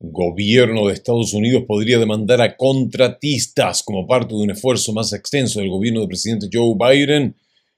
Gobierno 0.01 0.89
de 0.89 0.95
Estados 0.95 1.33
Unidos 1.35 1.65
podría 1.69 1.99
demandar 1.99 2.41
a 2.43 2.57
contratistas 2.57 3.85
como 3.85 4.09
parte 4.09 4.35
de 4.35 4.43
un 4.43 4.51
esfuerzo 4.51 4.93
más 4.93 5.13
extenso 5.13 5.61
del 5.61 5.71
gobierno 5.71 6.01
del 6.01 6.09
presidente 6.09 6.49
Joe 6.53 6.75
Biden. 6.75 7.37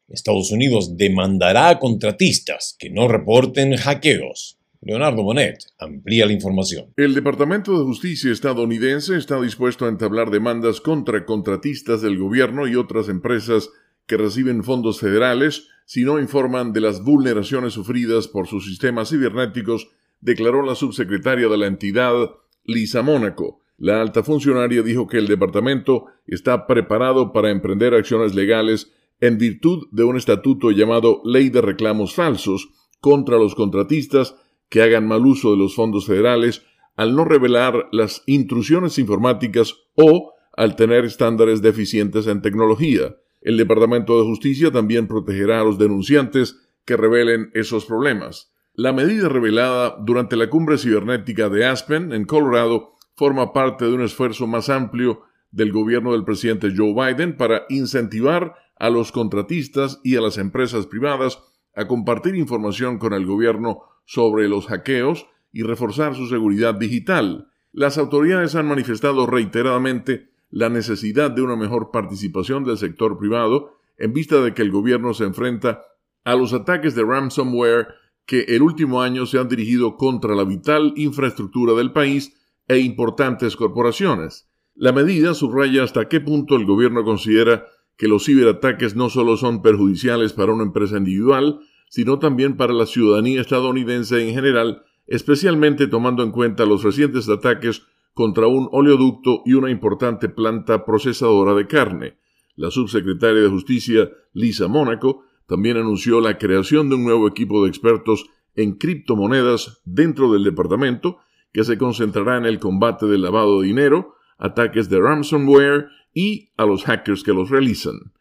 Estados 0.09 0.51
Unidos 0.51 0.97
demandará 0.97 1.69
a 1.69 1.79
contratistas 1.79 2.75
que 2.79 2.89
no 2.89 3.07
reporten 3.07 3.77
hackeos. 3.77 4.58
Leonardo 4.81 5.23
Bonet 5.23 5.59
amplía 5.79 6.27
la 6.27 6.33
información. 6.33 6.93
El 6.97 7.15
Departamento 7.15 7.77
de 7.77 7.85
Justicia 7.85 8.31
estadounidense 8.31 9.17
está 9.17 9.41
dispuesto 9.41 9.87
a 9.87 9.89
entablar 9.89 10.31
demandas 10.31 10.81
contra 10.81 11.25
contratistas 11.25 12.01
del 12.01 12.19
gobierno 12.19 12.69
y 12.69 12.77
otras 12.77 13.09
empresas 13.09 13.71
que 14.07 14.17
reciben 14.17 14.63
fondos 14.63 15.01
federales 15.01 15.69
si 15.85 16.05
no 16.05 16.19
informan 16.19 16.73
de 16.73 16.81
las 16.81 17.03
vulneraciones 17.03 17.73
sufridas 17.73 18.29
por 18.29 18.47
sus 18.47 18.67
sistemas 18.67 19.09
cibernéticos, 19.09 19.89
declaró 20.21 20.63
la 20.63 20.75
subsecretaria 20.75 21.49
de 21.49 21.59
la 21.59 21.67
entidad, 21.67 22.31
Lisa 22.65 23.03
Mónaco. 23.03 23.61
La 23.79 24.01
alta 24.01 24.23
funcionaria 24.23 24.83
dijo 24.83 25.07
que 25.07 25.19
el 25.19 25.27
departamento 25.27 26.07
está 26.27 26.67
preparado 26.67 27.33
para 27.33 27.51
emprender 27.51 27.95
acciones 27.95 28.35
legales 28.35 28.93
en 29.21 29.39
virtud 29.39 29.89
de 29.91 30.05
un 30.05 30.17
estatuto 30.17 30.71
llamado 30.71 31.21
Ley 31.25 31.49
de 31.49 31.63
Reclamos 31.63 32.15
Falsos 32.15 32.69
contra 33.01 33.39
los 33.39 33.55
contratistas 33.55 34.35
que 34.69 34.83
hagan 34.83 35.07
mal 35.07 35.25
uso 35.25 35.51
de 35.53 35.57
los 35.57 35.75
fondos 35.75 36.07
federales 36.07 36.63
al 36.97 37.15
no 37.15 37.25
revelar 37.25 37.89
las 37.93 38.23
intrusiones 38.27 38.99
informáticas 38.99 39.75
o 39.95 40.35
al 40.57 40.75
tener 40.77 41.05
estándares 41.05 41.63
deficientes 41.63 42.27
en 42.27 42.43
tecnología. 42.43 43.17
El 43.41 43.57
Departamento 43.57 44.19
de 44.19 44.27
Justicia 44.27 44.73
también 44.73 45.07
protegerá 45.07 45.61
a 45.61 45.65
los 45.65 45.79
denunciantes 45.79 46.61
que 46.85 46.97
revelen 46.97 47.51
esos 47.55 47.85
problemas. 47.85 48.53
La 48.75 48.93
medida 48.93 49.29
revelada 49.29 49.97
durante 50.01 50.37
la 50.37 50.51
cumbre 50.51 50.79
cibernética 50.79 51.49
de 51.49 51.67
Aspen, 51.67 52.13
en 52.13 52.25
Colorado, 52.25 52.95
forma 53.15 53.53
parte 53.53 53.85
de 53.85 53.93
un 53.93 54.03
esfuerzo 54.03 54.47
más 54.47 54.69
amplio 54.69 55.23
del 55.51 55.73
gobierno 55.73 56.13
del 56.13 56.25
presidente 56.25 56.73
Joe 56.77 56.95
Biden 56.95 57.37
para 57.37 57.63
incentivar 57.69 58.55
a 58.77 58.91
los 58.91 59.13
contratistas 59.13 60.01
y 60.05 60.17
a 60.17 60.21
las 60.21 60.39
empresas 60.39 60.87
privadas 60.87 61.39
a 61.79 61.87
compartir 61.87 62.35
información 62.35 62.99
con 62.99 63.13
el 63.13 63.25
gobierno 63.25 63.83
sobre 64.05 64.49
los 64.49 64.67
hackeos 64.67 65.29
y 65.53 65.63
reforzar 65.63 66.17
su 66.17 66.27
seguridad 66.27 66.75
digital. 66.75 67.53
Las 67.71 67.99
autoridades 67.99 68.57
han 68.57 68.67
manifestado 68.67 69.27
reiteradamente 69.27 70.29
la 70.51 70.71
necesidad 70.71 71.31
de 71.31 71.43
una 71.43 71.55
mejor 71.55 71.93
participación 71.93 72.65
del 72.65 72.79
sector 72.79 73.17
privado 73.17 73.77
en 73.97 74.13
vista 74.13 74.43
de 74.43 74.55
que 74.55 74.63
el 74.63 74.73
gobierno 74.73 75.15
se 75.15 75.23
enfrenta 75.23 75.83
a 76.25 76.35
los 76.35 76.53
ataques 76.53 76.97
de 76.97 77.05
ransomware 77.05 77.87
que 78.27 78.41
el 78.49 78.63
último 78.63 79.01
año 79.01 79.25
se 79.25 79.39
han 79.39 79.49
dirigido 79.49 79.97
contra 79.97 80.35
la 80.35 80.43
vital 80.43 80.95
infraestructura 80.97 81.75
del 81.75 81.93
país 81.93 82.37
e 82.67 82.79
importantes 82.79 83.55
corporaciones. 83.55 84.49
La 84.75 84.93
medida 84.93 85.33
subraya 85.33 85.85
hasta 85.85 86.09
qué 86.09 86.21
punto 86.21 86.57
el 86.57 86.67
gobierno 86.67 87.05
considera 87.05 87.67
que 87.97 88.09
los 88.09 88.25
ciberataques 88.25 88.97
no 88.97 89.11
solo 89.11 89.37
son 89.37 89.61
perjudiciales 89.63 90.33
para 90.33 90.53
una 90.53 90.63
empresa 90.65 90.99
individual, 90.99 91.61
sino 91.89 92.19
también 92.19 92.57
para 92.57 92.73
la 92.73 92.87
ciudadanía 92.87 93.41
estadounidense 93.41 94.27
en 94.27 94.35
general, 94.35 94.83
especialmente 95.07 95.87
tomando 95.87 96.23
en 96.23 96.31
cuenta 96.31 96.67
los 96.67 96.83
recientes 96.83 97.29
ataques 97.29 97.83
contra 98.15 98.47
un 98.47 98.69
oleoducto 98.73 99.43
y 99.47 99.55
una 99.55 99.71
importante 99.71 100.29
planta 100.29 100.85
procesadora 100.85 101.55
de 101.55 101.67
carne. 101.67 102.19
La 102.57 102.71
subsecretaria 102.71 103.43
de 103.43 103.49
Justicia, 103.49 104.11
Lisa 104.33 104.67
Mónaco, 104.67 105.25
también 105.47 105.77
anunció 105.77 106.21
la 106.21 106.37
creación 106.37 106.89
de 106.89 106.97
un 106.97 107.05
nuevo 107.05 107.29
equipo 107.29 107.63
de 107.63 107.69
expertos 107.69 108.27
en 108.55 108.75
criptomonedas 108.75 109.81
dentro 109.85 110.33
del 110.33 110.45
departamento, 110.45 111.19
que 111.53 111.65
se 111.65 111.79
concentrará 111.79 112.37
en 112.37 112.45
el 112.45 112.59
combate 112.59 113.07
del 113.07 113.23
lavado 113.23 113.61
de 113.61 113.69
dinero, 113.69 114.15
ataques 114.37 114.91
de 114.91 115.01
ransomware 115.01 115.87
y 116.13 116.51
a 116.57 116.67
los 116.67 116.85
hackers 116.85 117.23
que 117.23 117.33
los 117.33 117.51
realizan. 117.51 118.13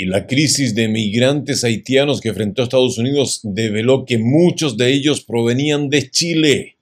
Y 0.00 0.06
la 0.06 0.28
crisis 0.28 0.76
de 0.76 0.86
migrantes 0.86 1.64
haitianos 1.64 2.20
que 2.20 2.28
enfrentó 2.28 2.62
Estados 2.62 2.98
Unidos 2.98 3.40
develó 3.42 4.04
que 4.04 4.16
muchos 4.16 4.76
de 4.76 4.92
ellos 4.92 5.24
provenían 5.24 5.90
de 5.90 6.08
Chile. 6.08 6.76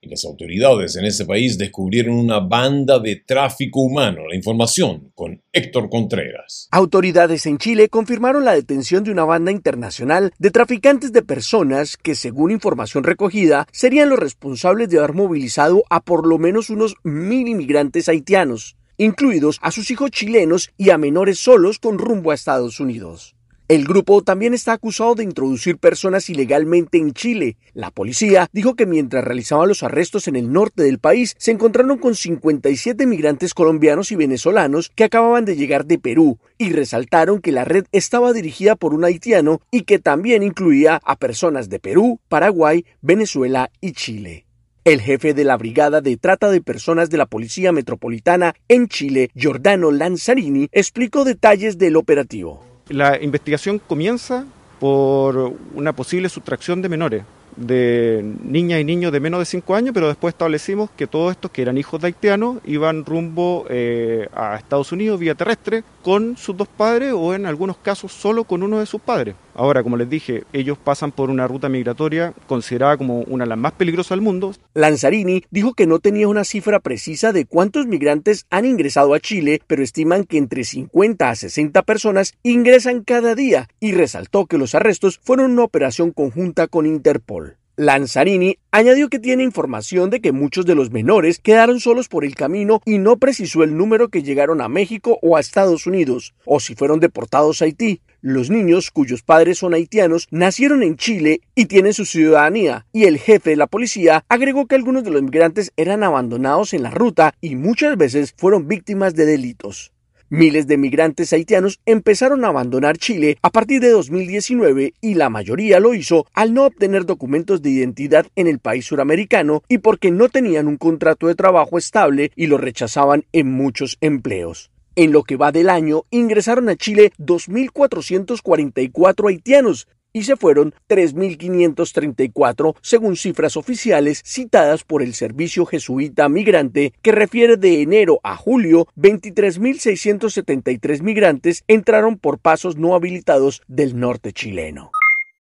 Y 0.00 0.08
las 0.08 0.24
autoridades 0.24 0.96
en 0.96 1.04
ese 1.04 1.26
país 1.26 1.58
descubrieron 1.58 2.14
una 2.14 2.40
banda 2.40 2.98
de 3.00 3.16
tráfico 3.16 3.80
humano. 3.80 4.26
La 4.26 4.34
información 4.34 5.12
con 5.14 5.42
Héctor 5.52 5.90
Contreras. 5.90 6.68
Autoridades 6.70 7.44
en 7.44 7.58
Chile 7.58 7.90
confirmaron 7.90 8.46
la 8.46 8.54
detención 8.54 9.04
de 9.04 9.10
una 9.10 9.24
banda 9.24 9.52
internacional 9.52 10.32
de 10.38 10.50
traficantes 10.50 11.12
de 11.12 11.20
personas 11.20 11.98
que, 11.98 12.14
según 12.14 12.50
información 12.50 13.04
recogida, 13.04 13.66
serían 13.72 14.08
los 14.08 14.18
responsables 14.18 14.88
de 14.88 15.00
haber 15.00 15.12
movilizado 15.12 15.84
a 15.90 16.02
por 16.02 16.26
lo 16.26 16.38
menos 16.38 16.70
unos 16.70 16.94
mil 17.02 17.46
inmigrantes 17.46 18.08
haitianos 18.08 18.78
incluidos 18.96 19.58
a 19.62 19.70
sus 19.70 19.90
hijos 19.90 20.10
chilenos 20.10 20.70
y 20.76 20.90
a 20.90 20.98
menores 20.98 21.38
solos 21.38 21.78
con 21.78 21.98
rumbo 21.98 22.30
a 22.30 22.34
Estados 22.34 22.80
Unidos. 22.80 23.34
El 23.66 23.86
grupo 23.86 24.22
también 24.22 24.52
está 24.52 24.74
acusado 24.74 25.14
de 25.14 25.24
introducir 25.24 25.78
personas 25.78 26.28
ilegalmente 26.28 26.98
en 26.98 27.14
Chile. 27.14 27.56
La 27.72 27.90
policía 27.90 28.46
dijo 28.52 28.74
que 28.74 28.84
mientras 28.84 29.24
realizaban 29.24 29.68
los 29.68 29.82
arrestos 29.82 30.28
en 30.28 30.36
el 30.36 30.52
norte 30.52 30.82
del 30.82 30.98
país, 30.98 31.34
se 31.38 31.50
encontraron 31.50 31.96
con 31.96 32.14
57 32.14 33.06
migrantes 33.06 33.54
colombianos 33.54 34.12
y 34.12 34.16
venezolanos 34.16 34.92
que 34.94 35.04
acababan 35.04 35.46
de 35.46 35.56
llegar 35.56 35.86
de 35.86 35.98
Perú 35.98 36.38
y 36.58 36.72
resaltaron 36.72 37.40
que 37.40 37.52
la 37.52 37.64
red 37.64 37.86
estaba 37.90 38.34
dirigida 38.34 38.76
por 38.76 38.92
un 38.92 39.02
haitiano 39.02 39.62
y 39.70 39.84
que 39.84 39.98
también 39.98 40.42
incluía 40.42 41.00
a 41.02 41.16
personas 41.16 41.70
de 41.70 41.80
Perú, 41.80 42.20
Paraguay, 42.28 42.84
Venezuela 43.00 43.70
y 43.80 43.92
Chile. 43.92 44.43
El 44.84 45.00
jefe 45.00 45.32
de 45.32 45.44
la 45.44 45.56
Brigada 45.56 46.02
de 46.02 46.18
Trata 46.18 46.50
de 46.50 46.60
Personas 46.60 47.08
de 47.08 47.16
la 47.16 47.24
Policía 47.24 47.72
Metropolitana 47.72 48.54
en 48.68 48.86
Chile, 48.86 49.30
Giordano 49.34 49.90
Lanzarini, 49.90 50.68
explicó 50.72 51.24
detalles 51.24 51.78
del 51.78 51.96
operativo. 51.96 52.62
La 52.90 53.18
investigación 53.22 53.78
comienza 53.78 54.44
por 54.80 55.54
una 55.74 55.94
posible 55.94 56.28
sustracción 56.28 56.82
de 56.82 56.90
menores 56.90 57.22
de 57.56 58.34
niñas 58.42 58.80
y 58.80 58.84
niños 58.84 59.12
de 59.12 59.20
menos 59.20 59.40
de 59.40 59.46
5 59.46 59.74
años, 59.74 59.92
pero 59.94 60.08
después 60.08 60.34
establecimos 60.34 60.90
que 60.96 61.06
todos 61.06 61.32
estos 61.32 61.50
que 61.50 61.62
eran 61.62 61.78
hijos 61.78 62.00
de 62.00 62.08
haitianos 62.08 62.58
iban 62.64 63.04
rumbo 63.04 63.66
eh, 63.68 64.28
a 64.34 64.56
Estados 64.56 64.92
Unidos 64.92 65.20
vía 65.20 65.34
terrestre 65.34 65.84
con 66.02 66.36
sus 66.36 66.56
dos 66.56 66.68
padres 66.68 67.12
o 67.14 67.34
en 67.34 67.46
algunos 67.46 67.76
casos 67.78 68.12
solo 68.12 68.44
con 68.44 68.62
uno 68.62 68.80
de 68.80 68.86
sus 68.86 69.00
padres. 69.00 69.34
Ahora, 69.54 69.84
como 69.84 69.96
les 69.96 70.10
dije, 70.10 70.44
ellos 70.52 70.76
pasan 70.76 71.12
por 71.12 71.30
una 71.30 71.46
ruta 71.46 71.68
migratoria 71.68 72.34
considerada 72.48 72.96
como 72.96 73.20
una 73.20 73.44
de 73.44 73.50
las 73.50 73.58
más 73.58 73.72
peligrosas 73.72 74.10
del 74.10 74.20
mundo. 74.20 74.52
Lanzarini 74.74 75.44
dijo 75.50 75.74
que 75.74 75.86
no 75.86 76.00
tenía 76.00 76.26
una 76.26 76.44
cifra 76.44 76.80
precisa 76.80 77.32
de 77.32 77.46
cuántos 77.46 77.86
migrantes 77.86 78.46
han 78.50 78.64
ingresado 78.64 79.14
a 79.14 79.20
Chile, 79.20 79.62
pero 79.66 79.82
estiman 79.82 80.24
que 80.24 80.38
entre 80.38 80.64
50 80.64 81.30
a 81.30 81.34
60 81.34 81.82
personas 81.82 82.34
ingresan 82.42 83.04
cada 83.04 83.34
día 83.34 83.68
y 83.78 83.92
resaltó 83.92 84.46
que 84.46 84.58
los 84.58 84.74
arrestos 84.74 85.20
fueron 85.22 85.52
una 85.52 85.64
operación 85.64 86.10
conjunta 86.10 86.66
con 86.66 86.86
Interpol. 86.86 87.43
Lanzarini 87.76 88.58
añadió 88.70 89.08
que 89.08 89.18
tiene 89.18 89.42
información 89.42 90.08
de 90.08 90.20
que 90.20 90.30
muchos 90.30 90.64
de 90.64 90.76
los 90.76 90.92
menores 90.92 91.40
quedaron 91.40 91.80
solos 91.80 92.08
por 92.08 92.24
el 92.24 92.36
camino 92.36 92.80
y 92.84 92.98
no 92.98 93.16
precisó 93.16 93.64
el 93.64 93.76
número 93.76 94.10
que 94.10 94.22
llegaron 94.22 94.60
a 94.60 94.68
México 94.68 95.18
o 95.22 95.36
a 95.36 95.40
Estados 95.40 95.86
Unidos, 95.88 96.34
o 96.44 96.60
si 96.60 96.76
fueron 96.76 97.00
deportados 97.00 97.62
a 97.62 97.64
Haití. 97.64 98.00
Los 98.20 98.48
niños 98.48 98.90
cuyos 98.90 99.22
padres 99.22 99.58
son 99.58 99.74
haitianos 99.74 100.28
nacieron 100.30 100.82
en 100.82 100.96
Chile 100.96 101.40
y 101.54 101.66
tienen 101.66 101.94
su 101.94 102.04
ciudadanía, 102.04 102.86
y 102.92 103.04
el 103.04 103.18
jefe 103.18 103.50
de 103.50 103.56
la 103.56 103.66
policía 103.66 104.24
agregó 104.28 104.66
que 104.66 104.76
algunos 104.76 105.02
de 105.02 105.10
los 105.10 105.22
migrantes 105.22 105.72
eran 105.76 106.04
abandonados 106.04 106.74
en 106.74 106.84
la 106.84 106.90
ruta 106.90 107.34
y 107.40 107.56
muchas 107.56 107.96
veces 107.96 108.34
fueron 108.36 108.68
víctimas 108.68 109.14
de 109.14 109.26
delitos. 109.26 109.93
Miles 110.36 110.66
de 110.66 110.78
migrantes 110.78 111.32
haitianos 111.32 111.78
empezaron 111.86 112.44
a 112.44 112.48
abandonar 112.48 112.98
Chile 112.98 113.38
a 113.40 113.50
partir 113.50 113.80
de 113.80 113.90
2019 113.90 114.94
y 115.00 115.14
la 115.14 115.30
mayoría 115.30 115.78
lo 115.78 115.94
hizo 115.94 116.26
al 116.34 116.54
no 116.54 116.66
obtener 116.66 117.06
documentos 117.06 117.62
de 117.62 117.70
identidad 117.70 118.26
en 118.34 118.48
el 118.48 118.58
país 118.58 118.84
suramericano 118.84 119.62
y 119.68 119.78
porque 119.78 120.10
no 120.10 120.28
tenían 120.28 120.66
un 120.66 120.76
contrato 120.76 121.28
de 121.28 121.36
trabajo 121.36 121.78
estable 121.78 122.32
y 122.34 122.48
lo 122.48 122.58
rechazaban 122.58 123.26
en 123.32 123.52
muchos 123.52 123.96
empleos. 124.00 124.72
En 124.96 125.12
lo 125.12 125.22
que 125.22 125.36
va 125.36 125.52
del 125.52 125.70
año, 125.70 126.02
ingresaron 126.10 126.68
a 126.68 126.74
Chile 126.74 127.12
2.444 127.20 129.28
haitianos, 129.28 129.86
y 130.14 130.22
se 130.22 130.36
fueron 130.36 130.72
3.534 130.88 132.76
según 132.80 133.16
cifras 133.16 133.58
oficiales 133.58 134.22
citadas 134.24 134.84
por 134.84 135.02
el 135.02 135.12
Servicio 135.12 135.66
Jesuita 135.66 136.30
Migrante 136.30 136.94
que 137.02 137.12
refiere 137.12 137.58
de 137.58 137.82
enero 137.82 138.20
a 138.22 138.36
julio 138.36 138.88
23.673 138.96 141.02
migrantes 141.02 141.64
entraron 141.68 142.16
por 142.16 142.38
pasos 142.38 142.76
no 142.76 142.94
habilitados 142.94 143.60
del 143.66 143.98
norte 143.98 144.32
chileno. 144.32 144.92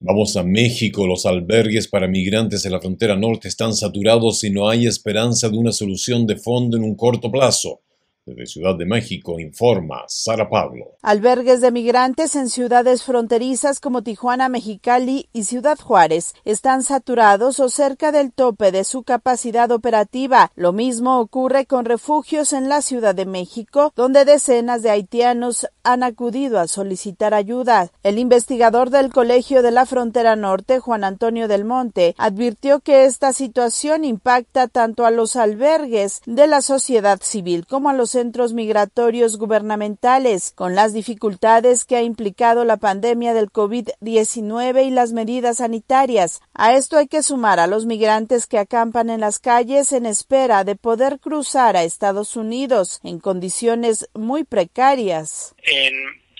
Vamos 0.05 0.35
a 0.35 0.43
México. 0.43 1.07
Los 1.07 1.25
albergues 1.25 1.87
para 1.87 2.09
migrantes 2.09 2.65
en 2.65 2.73
la 2.73 2.81
frontera 2.81 3.15
norte 3.15 3.47
están 3.47 3.73
saturados 3.73 4.43
y 4.43 4.49
no 4.49 4.67
hay 4.67 4.85
esperanza 4.85 5.47
de 5.47 5.57
una 5.57 5.71
solución 5.71 6.27
de 6.27 6.35
fondo 6.35 6.75
en 6.75 6.83
un 6.83 6.95
corto 6.95 7.31
plazo. 7.31 7.79
Desde 8.25 8.45
Ciudad 8.45 8.77
de 8.77 8.85
México 8.85 9.37
informa 9.37 10.05
Sara 10.07 10.49
Pablo. 10.49 10.95
Albergues 11.01 11.59
de 11.59 11.71
migrantes 11.71 12.37
en 12.37 12.47
ciudades 12.47 13.03
fronterizas 13.03 13.81
como 13.81 14.01
Tijuana, 14.01 14.47
Mexicali 14.47 15.27
y 15.33 15.43
Ciudad 15.43 15.77
Juárez 15.77 16.33
están 16.45 16.83
saturados 16.83 17.59
o 17.59 17.67
cerca 17.67 18.13
del 18.13 18.31
tope 18.31 18.71
de 18.71 18.85
su 18.85 19.03
capacidad 19.03 19.69
operativa. 19.71 20.53
Lo 20.55 20.71
mismo 20.71 21.19
ocurre 21.19 21.65
con 21.65 21.83
refugios 21.83 22.53
en 22.53 22.69
la 22.69 22.81
Ciudad 22.81 23.13
de 23.13 23.25
México, 23.25 23.91
donde 23.97 24.23
decenas 24.23 24.83
de 24.83 24.91
haitianos 24.91 25.67
han 25.83 26.03
acudido 26.03 26.61
a 26.61 26.67
solicitar 26.67 27.33
ayuda. 27.33 27.91
El 28.03 28.19
investigador 28.19 28.89
del 28.89 29.11
Colegio 29.11 29.61
de 29.61 29.71
la 29.71 29.85
Frontera 29.85 30.37
Norte, 30.37 30.79
Juan 30.79 31.03
Antonio 31.03 31.49
del 31.49 31.65
Monte, 31.65 32.15
advirtió 32.17 32.79
que 32.79 33.03
esta 33.03 33.33
situación 33.33 34.05
impacta 34.05 34.69
tanto 34.69 35.05
a 35.05 35.11
los 35.11 35.35
albergues 35.35 36.21
de 36.25 36.47
la 36.47 36.61
sociedad 36.61 37.19
civil 37.21 37.67
como 37.67 37.89
a 37.89 37.93
los 37.93 38.12
centros 38.13 38.53
migratorios 38.53 39.37
gubernamentales, 39.37 40.53
con 40.55 40.73
las 40.73 40.93
dificultades 40.93 41.83
que 41.83 41.97
ha 41.97 42.01
implicado 42.01 42.63
la 42.63 42.77
pandemia 42.77 43.33
del 43.33 43.51
COVID-19 43.51 44.85
y 44.85 44.89
las 44.89 45.11
medidas 45.11 45.57
sanitarias. 45.57 46.41
A 46.53 46.73
esto 46.73 46.97
hay 46.97 47.07
que 47.07 47.21
sumar 47.21 47.59
a 47.59 47.67
los 47.67 47.85
migrantes 47.85 48.47
que 48.47 48.57
acampan 48.57 49.09
en 49.09 49.19
las 49.19 49.39
calles 49.39 49.91
en 49.91 50.05
espera 50.05 50.63
de 50.63 50.77
poder 50.77 51.19
cruzar 51.19 51.75
a 51.75 51.83
Estados 51.83 52.37
Unidos 52.37 53.01
en 53.03 53.19
condiciones 53.19 54.07
muy 54.13 54.45
precarias. 54.45 55.53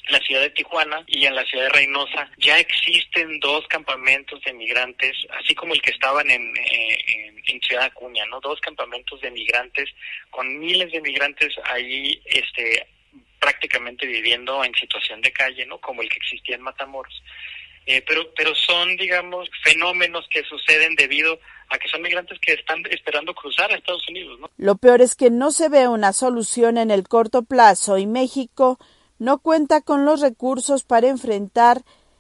La 0.10 0.20
ciudad 0.20 0.42
de 0.42 0.50
Tijuana 0.50 1.04
y 1.08 1.26
en 1.26 1.36
la 1.36 1.46
ciudad 1.46 1.66
de 1.66 1.70
Reynosa 1.70 2.30
ya 2.38 2.60
existen 2.60 3.40
dos 3.40 3.66
campamentos 3.68 4.42
de 4.42 4.54
migrantes, 4.54 5.16
así 5.40 5.56
como 5.56 5.74
el 5.74 5.82
que 5.82 5.92
estaban 5.92 6.30
en, 6.30 6.54
eh, 6.58 7.34
en, 7.46 7.62
Ciudad 7.62 7.86
Acuña, 7.86 8.26
¿no? 8.26 8.42
Dos 8.42 8.60
campamentos 8.60 9.22
de 9.22 9.32
migrantes 9.32 9.90
con 10.30 10.60
miles 10.60 10.92
de 10.92 11.02
migrantes 11.02 11.54
ahí, 11.64 12.22
este, 12.26 12.86
prácticamente 13.40 14.06
viviendo 14.06 14.64
en 14.64 14.74
situación 14.76 15.22
de 15.22 15.32
calle, 15.32 15.66
¿no? 15.66 15.80
Como 15.80 16.02
el 16.02 16.10
que 16.10 16.18
existía 16.18 16.56
en 16.56 16.62
Matamoros. 16.62 17.24
Eh, 17.86 18.02
pero, 18.06 18.34
pero 18.36 18.54
son, 18.56 18.96
digamos, 18.96 19.50
fenómenos 19.64 20.26
que 20.30 20.44
suceden 20.44 20.96
debido 20.96 21.40
a 21.70 21.78
que 21.78 21.88
son 21.90 22.02
migrantes 22.02 22.40
que 22.40 22.54
están 22.54 22.84
esperando 22.90 23.34
cruzar 23.34 23.72
a 23.72 23.76
Estados 23.76 24.08
Unidos, 24.10 24.40
¿no? 24.40 24.50
Lo 24.58 24.76
peor 24.76 25.02
es 25.02 25.16
que 25.16 25.30
no 25.30 25.52
se 25.52 25.70
ve 25.70 25.88
una 25.88 26.14
solución 26.14 26.78
en 26.78 26.92
el 26.92 27.08
corto 27.08 27.44
plazo 27.44 27.98
y 27.98 28.06
México 28.06 28.80
no 29.24 29.40
cuenta 29.40 29.80
con 29.80 30.04
los 30.04 30.20
recursos 30.20 30.84
para 30.84 31.08
enfrentar 31.08 31.78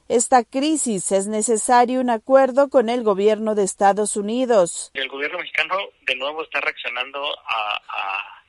esta 0.08 0.46
crisis. 0.46 1.12
Es 1.12 1.28
necesario 1.28 2.00
un 2.00 2.10
acuerdo 2.10 2.70
con 2.70 2.88
el 2.88 3.04
gobierno 3.04 3.56
de 3.56 3.64
Estados 3.64 4.16
Unidos. 4.16 4.90
El 4.94 5.10
gobierno 5.10 5.40
mexicano 5.40 5.76
de 6.08 6.16
nuevo 6.16 6.44
está 6.44 6.62
reaccionando 6.62 7.22
a, 7.46 8.40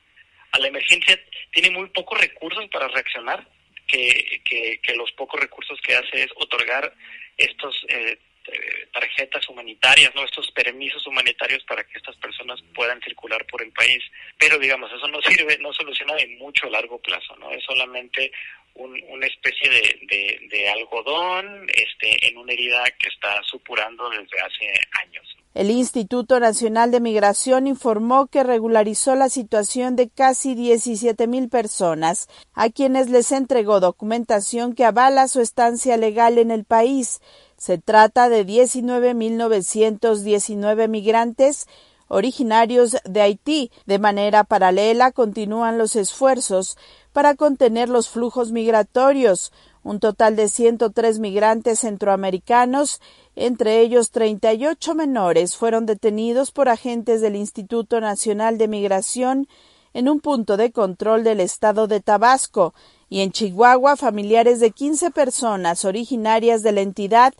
la 0.57 0.67
emergencia. 0.67 1.19
Tiene 1.51 1.69
muy 1.71 1.89
pocos 1.89 2.17
recursos 2.17 2.63
para 2.71 2.87
reaccionar, 2.87 3.45
que, 3.87 4.41
que, 4.45 4.95
los 4.95 5.11
pocos 5.11 5.37
recursos 5.39 5.77
que 5.81 5.95
hace 5.95 6.23
es 6.23 6.31
otorgar 6.37 6.93
estos 7.37 7.75
eh, 7.89 8.17
eh, 8.47 8.87
tarjetas 8.93 9.47
humanitarias, 9.49 10.13
¿no? 10.15 10.23
estos 10.23 10.51
permisos 10.51 11.05
humanitarios 11.07 11.63
para 11.63 11.83
que 11.83 11.97
estas 11.97 12.15
personas 12.17 12.61
puedan 12.73 13.01
circular 13.01 13.45
por 13.47 13.61
el 13.61 13.71
país. 13.71 14.03
Pero 14.37 14.59
digamos, 14.59 14.91
eso 14.91 15.07
no 15.07 15.21
sirve, 15.23 15.57
no 15.59 15.73
soluciona 15.73 16.15
de 16.15 16.27
mucho 16.37 16.69
largo 16.69 16.99
plazo, 16.99 17.35
¿no? 17.37 17.51
Es 17.51 17.63
solamente 17.63 18.31
una 18.75 19.25
especie 19.25 19.69
de, 19.69 20.47
de, 20.51 20.69
algodón 20.69 21.65
este, 21.73 22.27
en 22.27 22.37
una 22.37 22.51
herida 22.51 22.83
que 22.99 23.07
está 23.07 23.41
supurando 23.43 24.09
desde 24.09 24.41
hace 24.41 24.67
años. 25.01 25.37
El 25.53 25.71
Instituto 25.71 26.41
Nacional 26.41 26.91
de 26.91 26.99
Migración 26.99 27.67
informó 27.67 28.27
que 28.27 28.43
regularizó 28.43 29.15
la 29.15 29.29
situación 29.29 29.95
de 29.95 30.09
casi 30.09 30.53
17 30.53 31.27
mil 31.27 31.47
personas, 31.47 32.27
a 32.53 32.69
quienes 32.69 33.09
les 33.09 33.31
entregó 33.31 33.79
documentación 33.79 34.75
que 34.75 34.83
avala 34.83 35.29
su 35.29 35.39
estancia 35.39 35.95
legal 35.95 36.37
en 36.37 36.51
el 36.51 36.65
país. 36.65 37.21
Se 37.65 37.77
trata 37.79 38.29
de 38.29 38.45
19.919 38.45 40.87
migrantes 40.87 41.65
originarios 42.07 42.97
de 43.05 43.21
Haití. 43.21 43.71
De 43.87 43.97
manera 43.97 44.43
paralela 44.43 45.11
continúan 45.11 45.79
los 45.79 45.95
esfuerzos 45.95 46.77
para 47.11 47.33
contener 47.33 47.89
los 47.89 48.07
flujos 48.07 48.51
migratorios. 48.51 49.51
Un 49.81 49.99
total 49.99 50.35
de 50.35 50.47
103 50.47 51.17
migrantes 51.17 51.79
centroamericanos, 51.79 53.01
entre 53.35 53.79
ellos 53.79 54.11
38 54.11 54.93
menores, 54.93 55.55
fueron 55.55 55.87
detenidos 55.87 56.51
por 56.51 56.69
agentes 56.69 57.19
del 57.19 57.35
Instituto 57.35 57.99
Nacional 57.99 58.59
de 58.59 58.67
Migración 58.67 59.47
en 59.95 60.07
un 60.07 60.19
punto 60.19 60.55
de 60.55 60.71
control 60.71 61.23
del 61.23 61.39
estado 61.39 61.87
de 61.87 61.99
Tabasco 61.99 62.75
y 63.09 63.21
en 63.21 63.31
Chihuahua 63.31 63.95
familiares 63.95 64.59
de 64.59 64.71
15 64.71 65.11
personas 65.11 65.85
originarias 65.85 66.63
de 66.63 66.71
la 66.71 66.81
entidad 66.81 67.33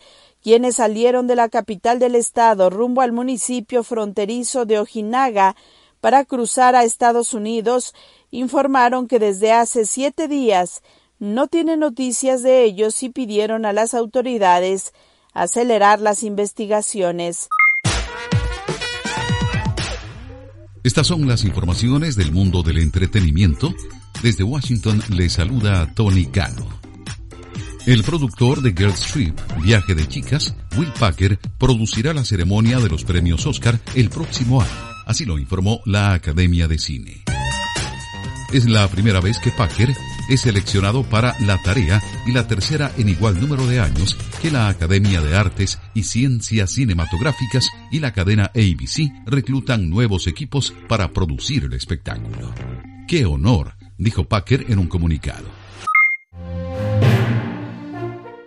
quienes 0.46 0.76
salieron 0.76 1.26
de 1.26 1.36
la 1.36 1.50
capital 1.50 1.98
del 1.98 2.14
estado 2.14 2.70
rumbo 2.70 3.02
al 3.02 3.12
municipio 3.12 3.84
fronterizo 3.84 4.66
de 4.66 4.78
Ojinaga 4.78 5.56
para 6.02 6.24
cruzar 6.24 6.76
a 6.76 6.84
Estados 6.84 7.34
Unidos, 7.34 7.96
informaron 8.30 9.08
que 9.08 9.18
desde 9.18 9.52
hace 9.52 9.86
siete 9.86 10.28
días 10.28 10.84
no 11.18 11.48
tienen 11.48 11.80
noticias 11.80 12.44
de 12.44 12.64
ellos 12.64 13.02
y 13.02 13.10
pidieron 13.10 13.66
a 13.66 13.74
las 13.74 13.96
autoridades 13.96 14.94
acelerar 15.34 16.00
las 16.00 16.22
investigaciones. 16.22 17.50
Estas 20.84 21.08
son 21.08 21.28
las 21.28 21.44
informaciones 21.44 22.16
del 22.16 22.32
mundo 22.32 22.62
del 22.62 22.78
entretenimiento. 22.78 23.74
Desde 24.22 24.44
Washington 24.44 25.02
le 25.10 25.30
saluda 25.30 25.94
Tony 25.94 26.26
Cano. 26.26 26.68
El 27.86 28.04
productor 28.04 28.62
de 28.62 28.72
Girls 28.72 29.12
Trip, 29.12 29.40
Viaje 29.62 29.94
de 29.94 30.08
Chicas, 30.08 30.56
Will 30.76 30.92
Packer, 31.00 31.38
producirá 31.60 32.14
la 32.14 32.26
ceremonia 32.26 32.80
de 32.80 32.90
los 32.90 33.04
premios 33.04 33.46
Oscar 33.46 33.80
el 33.94 34.10
próximo 34.10 34.62
año. 34.62 34.72
Así 35.06 35.24
lo 35.24 35.38
informó 35.38 35.82
la 35.86 36.14
Academia 36.14 36.68
de 36.68 36.80
Cine. 36.80 37.24
Es 38.52 38.66
la 38.68 38.88
primera 38.88 39.20
vez 39.20 39.38
que 39.38 39.52
Packer 39.52 39.94
es 40.30 40.42
seleccionado 40.42 41.04
para 41.04 41.36
la 41.42 41.62
tarea 41.62 42.02
y 42.26 42.32
la 42.32 42.48
tercera 42.48 42.92
en 42.98 43.10
igual 43.10 43.40
número 43.40 43.68
de 43.68 43.80
años 43.80 44.18
que 44.42 44.50
la 44.50 44.70
Academia 44.70 45.22
de 45.22 45.36
Artes 45.36 45.80
y 45.94 46.04
Ciencias 46.04 46.72
Cinematográficas 46.72 47.70
y 47.92 48.00
la 48.00 48.14
cadena 48.14 48.46
ABC 48.56 49.12
reclutan 49.28 49.90
nuevos 49.90 50.26
equipos 50.26 50.74
para 50.88 51.12
producir 51.12 51.66
el 51.66 51.74
espectáculo. 51.74 52.54
¡Qué 53.08 53.26
honor! 53.26 53.76
Dijo 53.98 54.26
Packer 54.26 54.66
en 54.70 54.80
un 54.80 54.88
comunicado. 54.88 55.46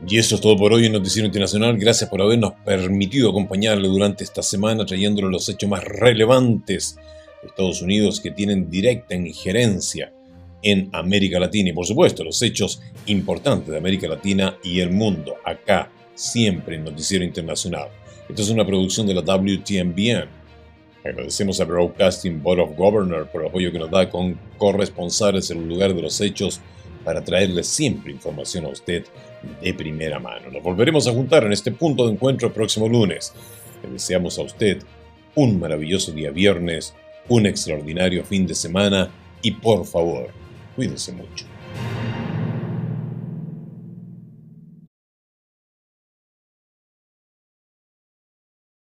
Y 0.07 0.17
eso 0.17 0.37
es 0.37 0.41
todo 0.41 0.57
por 0.57 0.73
hoy 0.73 0.87
en 0.87 0.93
Noticiero 0.93 1.27
Internacional. 1.27 1.77
Gracias 1.77 2.09
por 2.09 2.23
habernos 2.23 2.55
permitido 2.65 3.29
acompañarle 3.29 3.89
durante 3.89 4.25
esta 4.25 4.43
semana 4.43 4.87
trayéndole 4.87 5.29
los 5.29 5.49
hechos 5.49 5.69
más 5.69 5.85
relevantes 5.85 6.97
de 7.43 7.49
Estados 7.49 7.83
Unidos 7.83 8.21
que 8.21 8.31
tienen 8.31 8.71
directa 8.71 9.15
injerencia 9.15 10.13
en 10.63 10.89
América 10.93 11.39
Latina 11.39 11.71
y 11.71 11.73
por 11.73 11.87
supuesto 11.87 12.25
los 12.25 12.41
hechos 12.43 12.81
importantes 13.07 13.69
de 13.69 13.77
América 13.77 14.09
Latina 14.09 14.57
y 14.65 14.81
el 14.81 14.91
mundo 14.91 15.37
acá 15.45 15.91
siempre 16.15 16.77
en 16.77 16.85
Noticiero 16.85 17.25
Internacional. 17.25 17.89
Esta 18.29 18.43
es 18.43 18.51
una 18.51 18.67
producción 18.67 19.07
de 19.07 19.15
la 19.15 19.21
WTMBN. 19.21 20.29
Agradecemos 21.05 21.61
a 21.61 21.65
Broadcasting 21.65 22.43
Board 22.43 22.61
of 22.61 22.77
Governors 22.77 23.29
por 23.29 23.43
el 23.43 23.49
apoyo 23.49 23.73
que 23.73 23.79
nos 23.79 23.91
da 23.91 24.11
con 24.11 24.39
corresponsales 24.59 25.51
en 25.51 25.59
el 25.59 25.69
lugar 25.69 25.95
de 25.95 26.03
los 26.03 26.21
hechos 26.21 26.61
para 27.05 27.23
traerle 27.23 27.63
siempre 27.63 28.13
información 28.13 28.67
a 28.67 28.69
usted 28.69 29.05
de 29.63 29.75
primera 29.75 30.19
mano. 30.19 30.51
Nos 30.51 30.63
volveremos 30.63 31.07
a 31.07 31.13
juntar 31.13 31.45
en 31.45 31.53
este 31.53 31.71
punto 31.71 32.07
de 32.07 32.13
encuentro 32.13 32.49
el 32.49 32.55
próximo 32.55 32.89
lunes. 32.89 33.33
Le 33.83 33.93
deseamos 33.93 34.39
a 34.39 34.43
usted 34.43 34.83
un 35.35 35.61
maravilloso 35.61 36.13
día 36.13 36.31
viernes, 36.31 36.95
un 37.29 37.47
extraordinario 37.47 38.25
fin 38.25 38.47
de 38.47 38.55
semana 38.55 39.11
y 39.41 39.53
por 39.53 39.87
favor, 39.87 40.29
cuídese 40.75 41.13
mucho. 41.13 41.47